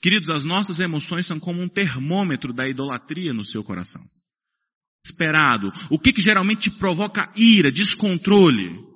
Queridos, 0.00 0.28
as 0.30 0.42
nossas 0.42 0.80
emoções 0.80 1.26
são 1.26 1.38
como 1.38 1.62
um 1.62 1.68
termômetro 1.68 2.52
da 2.52 2.68
idolatria 2.68 3.32
no 3.32 3.44
seu 3.44 3.62
coração. 3.62 4.02
Esperado. 5.04 5.70
O 5.90 5.98
que, 5.98 6.12
que 6.12 6.20
geralmente 6.20 6.70
te 6.70 6.78
provoca 6.78 7.30
ira, 7.36 7.70
descontrole? 7.70 8.91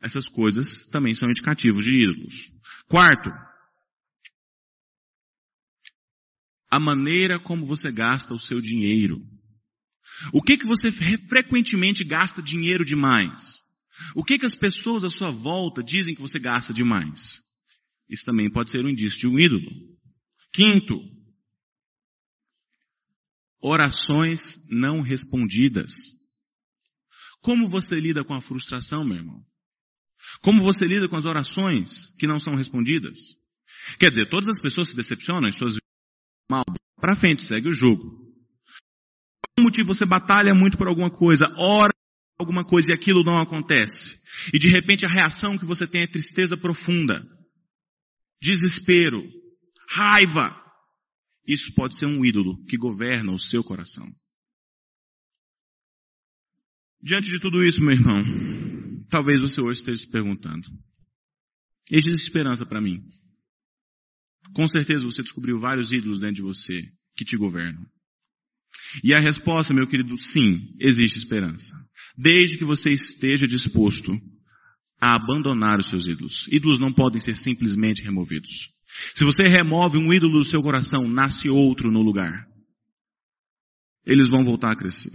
Essas 0.00 0.26
coisas 0.28 0.88
também 0.90 1.14
são 1.14 1.28
indicativos 1.28 1.84
de 1.84 2.02
ídolos. 2.02 2.52
Quarto, 2.86 3.30
a 6.70 6.78
maneira 6.78 7.40
como 7.40 7.66
você 7.66 7.90
gasta 7.90 8.34
o 8.34 8.38
seu 8.38 8.60
dinheiro. 8.60 9.20
O 10.32 10.42
que 10.42 10.56
que 10.56 10.66
você 10.66 10.90
frequentemente 10.90 12.04
gasta 12.04 12.42
dinheiro 12.42 12.84
demais? 12.84 13.60
O 14.14 14.24
que 14.24 14.38
que 14.38 14.46
as 14.46 14.54
pessoas 14.54 15.04
à 15.04 15.10
sua 15.10 15.30
volta 15.30 15.82
dizem 15.82 16.14
que 16.14 16.20
você 16.20 16.38
gasta 16.38 16.72
demais? 16.72 17.40
Isso 18.08 18.24
também 18.24 18.50
pode 18.50 18.70
ser 18.70 18.84
um 18.84 18.88
indício 18.88 19.18
de 19.18 19.26
um 19.26 19.38
ídolo. 19.38 19.70
Quinto, 20.52 20.94
orações 23.60 24.68
não 24.70 25.00
respondidas. 25.00 25.92
Como 27.40 27.68
você 27.68 27.98
lida 27.98 28.24
com 28.24 28.34
a 28.34 28.40
frustração, 28.40 29.04
meu 29.04 29.16
irmão? 29.16 29.44
Como 30.40 30.62
você 30.62 30.86
lida 30.86 31.08
com 31.08 31.16
as 31.16 31.24
orações 31.24 32.16
que 32.18 32.26
não 32.26 32.38
são 32.38 32.54
respondidas? 32.54 33.18
Quer 33.98 34.10
dizer, 34.10 34.28
todas 34.28 34.48
as 34.48 34.60
pessoas 34.60 34.88
se 34.88 34.96
decepcionam, 34.96 35.48
as 35.48 35.56
suas 35.56 35.76
mal, 36.50 36.64
para 36.96 37.14
frente, 37.14 37.42
segue 37.42 37.68
o 37.68 37.74
jogo. 37.74 38.26
Por 39.56 39.62
motivo 39.64 39.92
você 39.92 40.06
batalha 40.06 40.54
muito 40.54 40.78
por 40.78 40.88
alguma 40.88 41.10
coisa, 41.10 41.44
ora 41.58 41.92
por 42.36 42.44
alguma 42.44 42.64
coisa 42.64 42.88
e 42.90 42.94
aquilo 42.94 43.24
não 43.24 43.40
acontece. 43.40 44.18
E 44.52 44.58
de 44.58 44.68
repente 44.68 45.04
a 45.04 45.10
reação 45.10 45.58
que 45.58 45.64
você 45.64 45.86
tem 45.86 46.02
é 46.02 46.06
tristeza 46.06 46.56
profunda, 46.56 47.26
desespero, 48.40 49.22
raiva. 49.88 50.56
Isso 51.46 51.74
pode 51.74 51.96
ser 51.96 52.06
um 52.06 52.24
ídolo 52.24 52.62
que 52.66 52.76
governa 52.76 53.32
o 53.32 53.38
seu 53.38 53.64
coração. 53.64 54.06
Diante 57.00 57.30
de 57.30 57.40
tudo 57.40 57.64
isso, 57.64 57.80
meu 57.80 57.92
irmão, 57.92 58.22
talvez 59.08 59.40
você 59.40 59.60
hoje 59.60 59.80
esteja 59.80 59.98
se 59.98 60.10
perguntando, 60.10 60.68
existe 61.90 62.22
esperança 62.22 62.64
para 62.66 62.80
mim? 62.80 63.02
Com 64.54 64.66
certeza 64.66 65.04
você 65.04 65.22
descobriu 65.22 65.58
vários 65.58 65.92
ídolos 65.92 66.20
dentro 66.20 66.36
de 66.36 66.42
você 66.42 66.82
que 67.16 67.24
te 67.24 67.36
governam. 67.36 67.84
E 69.02 69.12
a 69.12 69.20
resposta, 69.20 69.74
meu 69.74 69.86
querido, 69.86 70.16
sim, 70.16 70.74
existe 70.80 71.18
esperança. 71.18 71.74
Desde 72.16 72.58
que 72.58 72.64
você 72.64 72.90
esteja 72.90 73.46
disposto 73.46 74.12
a 75.00 75.14
abandonar 75.14 75.78
os 75.78 75.86
seus 75.86 76.04
ídolos. 76.04 76.48
Ídolos 76.50 76.78
não 76.78 76.92
podem 76.92 77.20
ser 77.20 77.36
simplesmente 77.36 78.02
removidos. 78.02 78.68
Se 79.14 79.24
você 79.24 79.44
remove 79.44 79.96
um 79.96 80.12
ídolo 80.12 80.38
do 80.38 80.44
seu 80.44 80.60
coração, 80.60 81.06
nasce 81.06 81.48
outro 81.48 81.90
no 81.90 82.00
lugar. 82.00 82.46
Eles 84.04 84.28
vão 84.28 84.44
voltar 84.44 84.72
a 84.72 84.76
crescer. 84.76 85.12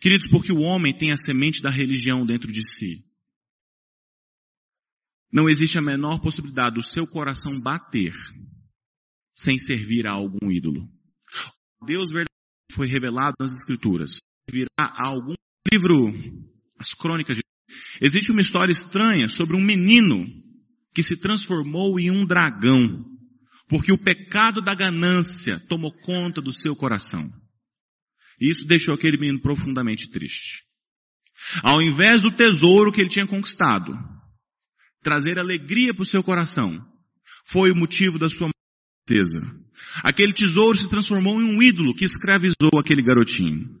Queridos, 0.00 0.26
porque 0.30 0.52
o 0.52 0.60
homem 0.60 0.96
tem 0.96 1.12
a 1.12 1.16
semente 1.16 1.60
da 1.60 1.70
religião 1.70 2.24
dentro 2.24 2.50
de 2.50 2.62
si. 2.76 2.98
Não 5.32 5.48
existe 5.48 5.76
a 5.76 5.82
menor 5.82 6.20
possibilidade 6.20 6.76
do 6.76 6.82
seu 6.82 7.06
coração 7.06 7.52
bater 7.62 8.12
sem 9.36 9.58
servir 9.58 10.06
a 10.06 10.12
algum 10.12 10.50
ídolo. 10.50 10.88
Deus 11.86 12.08
verdadeiro 12.08 12.28
foi 12.72 12.88
revelado 12.88 13.36
nas 13.38 13.52
escrituras. 13.52 14.18
Virá 14.50 14.68
a 14.78 15.10
algum 15.10 15.34
livro, 15.70 16.12
as 16.78 16.94
crônicas 16.94 17.36
de 17.36 17.42
Existe 18.00 18.30
uma 18.30 18.40
história 18.40 18.72
estranha 18.72 19.28
sobre 19.28 19.56
um 19.56 19.60
menino 19.60 20.26
que 20.94 21.02
se 21.02 21.20
transformou 21.20 21.98
em 21.98 22.10
um 22.10 22.24
dragão, 22.24 23.04
porque 23.68 23.92
o 23.92 23.98
pecado 23.98 24.62
da 24.62 24.74
ganância 24.74 25.58
tomou 25.68 25.92
conta 25.92 26.40
do 26.40 26.52
seu 26.52 26.74
coração. 26.74 27.22
E 28.40 28.50
isso 28.50 28.66
deixou 28.66 28.94
aquele 28.94 29.16
menino 29.16 29.40
profundamente 29.40 30.08
triste. 30.10 30.62
Ao 31.62 31.80
invés 31.80 32.20
do 32.20 32.30
tesouro 32.30 32.92
que 32.92 33.00
ele 33.00 33.08
tinha 33.08 33.26
conquistado, 33.26 33.92
trazer 35.02 35.38
alegria 35.38 35.94
para 35.94 36.02
o 36.02 36.06
seu 36.06 36.22
coração, 36.22 36.72
foi 37.44 37.70
o 37.70 37.76
motivo 37.76 38.18
da 38.18 38.28
sua 38.28 38.50
tristeza. 39.06 39.40
Aquele 40.02 40.32
tesouro 40.32 40.76
se 40.76 40.88
transformou 40.88 41.40
em 41.40 41.44
um 41.44 41.62
ídolo 41.62 41.94
que 41.94 42.04
escravizou 42.04 42.70
aquele 42.78 43.02
garotinho. 43.02 43.80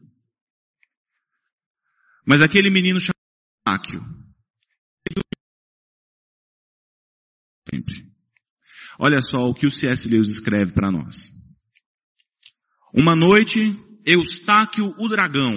Mas 2.26 2.40
aquele 2.40 2.70
menino 2.70 3.00
chamado 3.00 3.14
Áquio, 3.66 4.00
sempre. 7.70 8.08
Olha 8.98 9.18
só 9.22 9.48
o 9.48 9.54
que 9.54 9.66
o 9.66 9.70
C.S. 9.70 10.08
Lewis 10.08 10.28
escreve 10.28 10.72
para 10.72 10.90
nós. 10.90 11.28
Uma 12.92 13.14
noite, 13.14 13.58
Eustáquio 14.10 14.94
o 14.96 15.06
dragão 15.06 15.52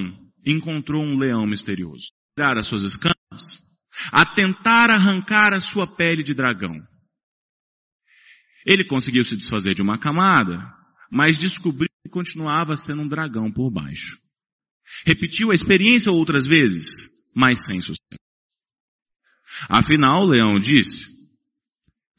encontrou 0.45 1.01
um 1.01 1.17
leão 1.17 1.47
misterioso. 1.47 2.11
Dar 2.37 2.57
as 2.57 2.67
suas 2.67 2.83
escamas, 2.83 3.15
a 4.11 4.25
tentar 4.25 4.89
arrancar 4.89 5.53
a 5.53 5.59
sua 5.59 5.87
pele 5.95 6.21
de 6.21 6.33
dragão. 6.33 6.73
Ele 8.65 8.85
conseguiu 8.85 9.23
se 9.23 9.37
desfazer 9.37 9.73
de 9.73 9.81
uma 9.81 9.97
camada, 9.97 10.57
mas 11.09 11.37
descobriu 11.37 11.89
que 12.03 12.09
continuava 12.09 12.75
sendo 12.75 13.03
um 13.03 13.07
dragão 13.07 13.49
por 13.49 13.71
baixo. 13.71 14.17
Repetiu 15.05 15.51
a 15.51 15.53
experiência 15.53 16.11
outras 16.11 16.45
vezes, 16.45 16.87
mas 17.33 17.59
sem 17.65 17.79
sucesso. 17.79 18.19
Afinal, 19.69 20.23
o 20.23 20.29
leão 20.29 20.57
disse, 20.59 21.07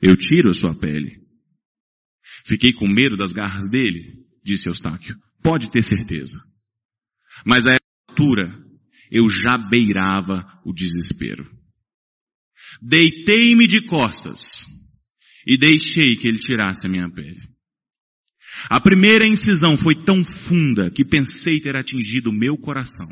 eu 0.01 0.17
tiro 0.17 0.49
a 0.49 0.55
sua 0.55 0.75
pele. 0.75 1.21
Fiquei 2.47 2.73
com 2.73 2.89
medo 2.89 3.19
das 3.19 3.33
garras 3.33 3.69
dele, 3.69 4.27
disse 4.43 4.69
Eustáquio. 4.69 5.15
Pode 5.43 5.71
ter 5.71 5.83
certeza. 5.83 6.39
Mas 7.45 7.65
a 7.65 7.77
altura, 8.09 8.53
eu 9.11 9.29
já 9.29 9.59
beirava 9.59 10.43
o 10.65 10.73
desespero. 10.73 11.45
Deitei-me 12.81 13.67
de 13.67 13.87
costas 13.87 14.67
e 15.47 15.57
deixei 15.57 16.17
que 16.17 16.29
ele 16.29 16.39
tirasse 16.39 16.87
a 16.87 16.91
minha 16.91 17.11
pele. 17.11 17.41
A 18.69 18.81
primeira 18.81 19.27
incisão 19.27 19.77
foi 19.77 19.95
tão 19.95 20.23
funda 20.25 20.91
que 20.91 21.05
pensei 21.05 21.61
ter 21.61 21.77
atingido 21.77 22.31
o 22.31 22.35
meu 22.35 22.57
coração. 22.57 23.07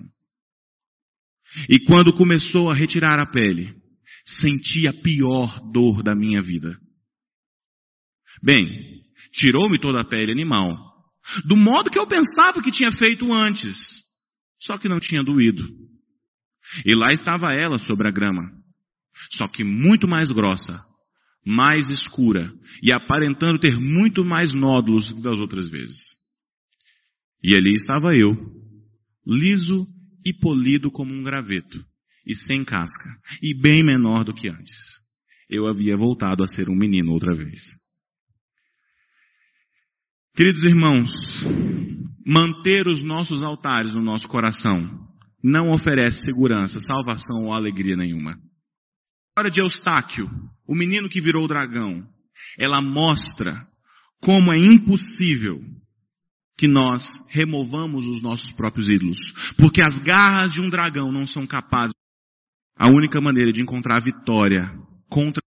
E 1.69 1.81
quando 1.81 2.17
começou 2.17 2.71
a 2.71 2.75
retirar 2.75 3.19
a 3.19 3.27
pele, 3.27 3.75
senti 4.25 4.87
a 4.87 4.93
pior 4.93 5.59
dor 5.73 6.03
da 6.03 6.15
minha 6.15 6.41
vida. 6.41 6.79
Bem, 8.43 8.67
tirou-me 9.33 9.79
toda 9.79 10.01
a 10.01 10.05
pele 10.05 10.31
animal, 10.31 10.90
do 11.45 11.57
modo 11.57 11.91
que 11.91 11.99
eu 11.99 12.07
pensava 12.07 12.63
que 12.63 12.71
tinha 12.71 12.91
feito 12.91 13.33
antes, 13.33 14.01
só 14.59 14.77
que 14.77 14.89
não 14.89 14.99
tinha 14.99 15.23
doído. 15.23 15.65
E 16.85 16.95
lá 16.95 17.09
estava 17.13 17.53
ela 17.53 17.79
sobre 17.79 18.09
a 18.09 18.13
grama, 18.13 18.43
só 19.31 19.49
que 19.49 19.65
muito 19.65 20.07
mais 20.07 20.31
grossa, 20.31 20.79
mais 21.45 21.91
escura 21.91 22.53
e 22.83 22.93
aparentando 22.93 23.59
ter 23.59 23.79
muito 23.79 24.25
mais 24.25 24.53
nódulos 24.55 25.09
do 25.09 25.17
que 25.17 25.23
das 25.23 25.39
outras 25.39 25.67
vezes. 25.67 26.05
E 27.43 27.55
ali 27.55 27.75
estava 27.75 28.15
eu, 28.15 28.35
liso 29.27 29.87
e 30.25 30.33
polido 30.33 30.91
como 30.91 31.13
um 31.13 31.23
graveto, 31.23 31.85
e 32.27 32.35
sem 32.35 32.65
casca, 32.65 33.09
e 33.43 33.55
bem 33.55 33.83
menor 33.83 34.25
do 34.25 34.35
que 34.35 34.49
antes. 34.49 35.01
Eu 35.49 35.67
havia 35.67 35.97
voltado 35.97 36.45
a 36.45 36.47
ser 36.47 36.69
um 36.69 36.77
menino 36.77 37.13
outra 37.13 37.35
vez. 37.35 37.90
Queridos 40.35 40.63
irmãos, 40.63 41.11
manter 42.25 42.87
os 42.89 43.03
nossos 43.03 43.43
altares 43.43 43.93
no 43.93 44.03
nosso 44.03 44.29
coração 44.29 44.79
não 45.43 45.71
oferece 45.71 46.21
segurança, 46.21 46.79
salvação 46.79 47.47
ou 47.47 47.53
alegria 47.53 47.97
nenhuma 47.97 48.39
história 49.41 49.51
de 49.51 49.63
Eustáquio, 49.63 50.29
o 50.67 50.75
menino 50.75 51.09
que 51.09 51.21
virou 51.21 51.49
dragão, 51.49 52.07
ela 52.59 52.83
mostra 52.83 53.55
como 54.21 54.53
é 54.53 54.59
impossível 54.59 55.65
que 56.59 56.69
nós 56.69 57.31
removamos 57.33 58.05
os 58.05 58.21
nossos 58.21 58.51
próprios 58.53 58.87
ídolos. 58.87 59.17
Porque 59.57 59.81
as 59.81 59.99
garras 59.99 60.53
de 60.53 60.61
um 60.61 60.69
dragão 60.69 61.11
não 61.11 61.27
são 61.27 61.47
capazes. 61.47 61.95
A 62.77 62.89
única 62.89 63.19
maneira 63.19 63.51
de 63.51 63.63
encontrar 63.63 64.03
vitória 64.03 64.71
contra 65.09 65.43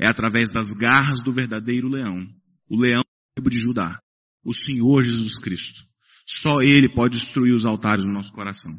é 0.00 0.08
através 0.08 0.48
das 0.48 0.68
garras 0.68 1.20
do 1.20 1.30
verdadeiro 1.30 1.88
leão. 1.88 2.26
O 2.70 2.80
leão 2.80 3.02
de 3.42 3.60
Judá. 3.60 4.00
O 4.44 4.52
Senhor 4.52 5.02
Jesus 5.02 5.34
Cristo. 5.34 5.82
Só 6.26 6.60
Ele 6.60 6.92
pode 6.92 7.16
destruir 7.16 7.54
os 7.54 7.64
altares 7.64 8.04
do 8.04 8.12
nosso 8.12 8.32
coração. 8.32 8.70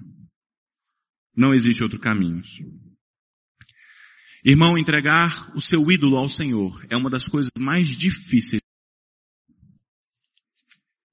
Não 1.35 1.53
existe 1.53 1.83
outro 1.83 1.99
caminho. 1.99 2.41
Irmão, 4.43 4.77
entregar 4.77 5.55
o 5.55 5.61
seu 5.61 5.89
ídolo 5.91 6.17
ao 6.17 6.29
Senhor 6.29 6.85
é 6.89 6.95
uma 6.95 7.09
das 7.09 7.27
coisas 7.27 7.49
mais 7.57 7.97
difíceis. 7.97 8.61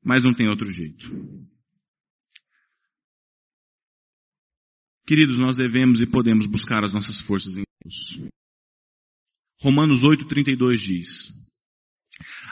Mas 0.03 0.23
não 0.23 0.35
tem 0.35 0.49
outro 0.49 0.69
jeito. 0.69 1.11
Queridos, 5.07 5.37
nós 5.37 5.55
devemos 5.55 6.01
e 6.01 6.07
podemos 6.07 6.47
buscar 6.47 6.85
as 6.85 6.93
nossas 6.93 7.21
forças 7.21 7.57
em 7.57 7.63
Deus. 7.83 8.31
Romanos 9.61 10.03
8,32 10.03 10.77
diz, 10.77 11.46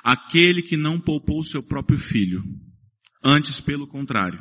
Aquele 0.02 0.62
que 0.62 0.76
não 0.76 1.00
poupou 1.00 1.42
seu 1.44 1.66
próprio 1.66 1.98
filho, 1.98 2.42
antes 3.22 3.60
pelo 3.60 3.86
contrário, 3.86 4.38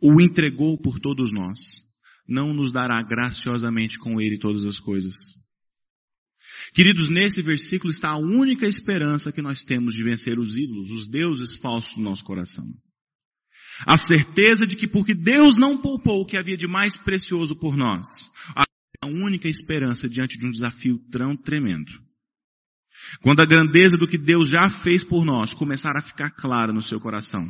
o 0.00 0.20
entregou 0.20 0.80
por 0.80 1.00
todos 1.00 1.30
nós, 1.32 1.96
não 2.28 2.52
nos 2.52 2.72
dará 2.72 3.02
graciosamente 3.02 3.98
com 3.98 4.20
ele 4.20 4.38
todas 4.38 4.64
as 4.64 4.78
coisas. 4.78 5.14
Queridos, 6.72 7.08
nesse 7.08 7.42
versículo 7.42 7.90
está 7.90 8.10
a 8.10 8.18
única 8.18 8.66
esperança 8.66 9.32
que 9.32 9.42
nós 9.42 9.62
temos 9.62 9.94
de 9.94 10.02
vencer 10.02 10.38
os 10.38 10.56
ídolos, 10.56 10.90
os 10.90 11.10
deuses 11.10 11.56
falsos 11.56 11.94
do 11.94 12.02
nosso 12.02 12.24
coração. 12.24 12.64
A 13.86 13.96
certeza 13.96 14.66
de 14.66 14.76
que 14.76 14.86
porque 14.86 15.14
Deus 15.14 15.56
não 15.56 15.80
poupou 15.80 16.22
o 16.22 16.26
que 16.26 16.36
havia 16.36 16.56
de 16.56 16.66
mais 16.66 16.96
precioso 16.96 17.54
por 17.56 17.76
nós, 17.76 18.06
a 18.54 19.06
única 19.06 19.48
esperança 19.48 20.08
diante 20.08 20.38
de 20.38 20.46
um 20.46 20.50
desafio 20.50 20.98
tão 21.10 21.36
tremendo. 21.36 21.92
Quando 23.20 23.40
a 23.40 23.46
grandeza 23.46 23.96
do 23.96 24.06
que 24.06 24.18
Deus 24.18 24.48
já 24.48 24.68
fez 24.68 25.04
por 25.04 25.24
nós 25.24 25.52
começar 25.52 25.92
a 25.96 26.02
ficar 26.02 26.30
clara 26.30 26.72
no 26.72 26.82
seu 26.82 27.00
coração, 27.00 27.46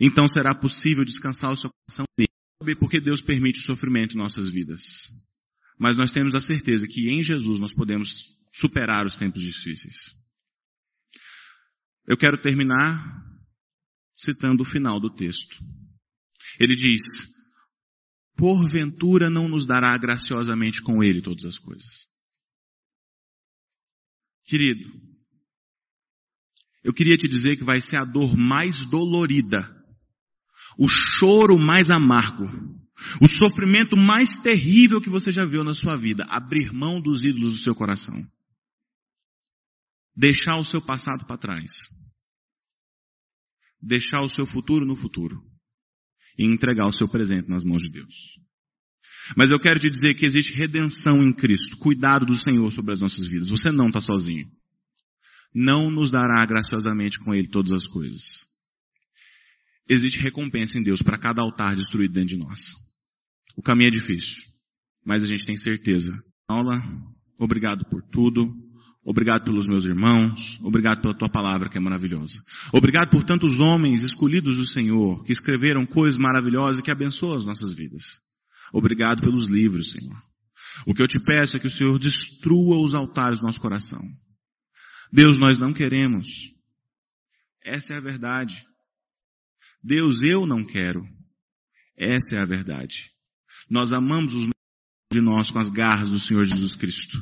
então 0.00 0.26
será 0.28 0.54
possível 0.54 1.04
descansar 1.04 1.52
o 1.52 1.56
seu 1.56 1.70
coração 1.70 2.04
nele, 2.18 2.78
porque 2.78 3.00
Deus 3.00 3.20
permite 3.20 3.60
o 3.60 3.64
sofrimento 3.64 4.14
em 4.14 4.18
nossas 4.18 4.48
vidas. 4.48 5.08
Mas 5.78 5.96
nós 5.96 6.10
temos 6.10 6.34
a 6.34 6.40
certeza 6.40 6.86
que 6.86 7.10
em 7.10 7.22
Jesus 7.22 7.58
nós 7.58 7.72
podemos 7.72 8.42
superar 8.52 9.04
os 9.04 9.16
tempos 9.16 9.42
difíceis. 9.42 10.12
Eu 12.06 12.16
quero 12.16 12.40
terminar 12.40 13.22
citando 14.14 14.62
o 14.62 14.66
final 14.66 15.00
do 15.00 15.10
texto. 15.14 15.56
Ele 16.60 16.74
diz, 16.74 17.02
porventura 18.36 19.30
não 19.30 19.48
nos 19.48 19.66
dará 19.66 19.96
graciosamente 19.96 20.82
com 20.82 21.02
ele 21.02 21.22
todas 21.22 21.44
as 21.44 21.58
coisas. 21.58 22.11
Querido, 24.52 24.84
eu 26.84 26.92
queria 26.92 27.16
te 27.16 27.26
dizer 27.26 27.56
que 27.56 27.64
vai 27.64 27.80
ser 27.80 27.96
a 27.96 28.04
dor 28.04 28.36
mais 28.36 28.84
dolorida, 28.84 29.60
o 30.78 30.86
choro 30.86 31.56
mais 31.58 31.88
amargo, 31.88 32.44
o 33.18 33.26
sofrimento 33.26 33.96
mais 33.96 34.42
terrível 34.42 35.00
que 35.00 35.08
você 35.08 35.30
já 35.30 35.46
viu 35.46 35.64
na 35.64 35.72
sua 35.72 35.96
vida, 35.96 36.26
abrir 36.28 36.70
mão 36.70 37.00
dos 37.00 37.22
ídolos 37.22 37.56
do 37.56 37.62
seu 37.62 37.74
coração. 37.74 38.14
Deixar 40.14 40.58
o 40.58 40.64
seu 40.66 40.84
passado 40.84 41.26
para 41.26 41.38
trás. 41.38 41.70
Deixar 43.80 44.20
o 44.22 44.28
seu 44.28 44.44
futuro 44.44 44.84
no 44.84 44.94
futuro. 44.94 45.42
E 46.38 46.44
entregar 46.44 46.86
o 46.86 46.92
seu 46.92 47.08
presente 47.08 47.48
nas 47.48 47.64
mãos 47.64 47.80
de 47.80 47.88
Deus. 47.88 48.38
Mas 49.36 49.50
eu 49.50 49.58
quero 49.58 49.78
te 49.78 49.90
dizer 49.90 50.14
que 50.14 50.26
existe 50.26 50.54
redenção 50.54 51.22
em 51.22 51.32
Cristo, 51.32 51.78
cuidado 51.78 52.26
do 52.26 52.36
Senhor 52.36 52.70
sobre 52.70 52.92
as 52.92 53.00
nossas 53.00 53.26
vidas. 53.26 53.48
Você 53.48 53.70
não 53.70 53.88
está 53.88 54.00
sozinho. 54.00 54.46
Não 55.54 55.90
nos 55.90 56.10
dará 56.10 56.44
graciosamente 56.46 57.18
com 57.18 57.34
Ele 57.34 57.48
todas 57.48 57.72
as 57.72 57.86
coisas. 57.86 58.22
Existe 59.88 60.18
recompensa 60.18 60.78
em 60.78 60.82
Deus 60.82 61.02
para 61.02 61.18
cada 61.18 61.42
altar 61.42 61.74
destruído 61.74 62.14
dentro 62.14 62.36
de 62.36 62.38
nós. 62.38 62.74
O 63.56 63.62
caminho 63.62 63.88
é 63.88 63.90
difícil, 63.90 64.42
mas 65.04 65.24
a 65.24 65.26
gente 65.26 65.44
tem 65.44 65.56
certeza. 65.56 66.16
Aula, 66.48 66.80
obrigado 67.38 67.84
por 67.90 68.02
tudo. 68.10 68.50
Obrigado 69.04 69.44
pelos 69.44 69.66
meus 69.66 69.84
irmãos. 69.84 70.58
Obrigado 70.62 71.02
pela 71.02 71.16
tua 71.16 71.28
palavra 71.28 71.68
que 71.68 71.76
é 71.76 71.80
maravilhosa. 71.80 72.38
Obrigado 72.72 73.10
por 73.10 73.24
tantos 73.24 73.58
homens 73.58 74.02
escolhidos 74.02 74.56
do 74.56 74.70
Senhor 74.70 75.24
que 75.24 75.32
escreveram 75.32 75.84
coisas 75.84 76.18
maravilhosas 76.18 76.78
e 76.78 76.82
que 76.82 76.90
abençoam 76.90 77.34
as 77.34 77.44
nossas 77.44 77.74
vidas. 77.74 78.31
Obrigado 78.72 79.20
pelos 79.20 79.46
livros, 79.46 79.90
Senhor. 79.90 80.16
O 80.86 80.94
que 80.94 81.02
eu 81.02 81.08
te 81.08 81.22
peço 81.22 81.56
é 81.56 81.60
que 81.60 81.66
o 81.66 81.70
Senhor 81.70 81.98
destrua 81.98 82.82
os 82.82 82.94
altares 82.94 83.38
do 83.38 83.44
nosso 83.44 83.60
coração. 83.60 84.00
Deus, 85.12 85.38
nós 85.38 85.58
não 85.58 85.72
queremos. 85.72 86.50
Essa 87.62 87.92
é 87.92 87.96
a 87.98 88.00
verdade. 88.00 88.66
Deus, 89.82 90.22
eu 90.22 90.46
não 90.46 90.64
quero. 90.64 91.06
Essa 91.96 92.36
é 92.36 92.38
a 92.38 92.46
verdade. 92.46 93.10
Nós 93.68 93.92
amamos 93.92 94.32
os 94.32 94.50
de 95.12 95.20
nós 95.20 95.50
com 95.50 95.58
as 95.58 95.68
garras 95.68 96.08
do 96.08 96.18
Senhor 96.18 96.44
Jesus 96.46 96.74
Cristo. 96.74 97.18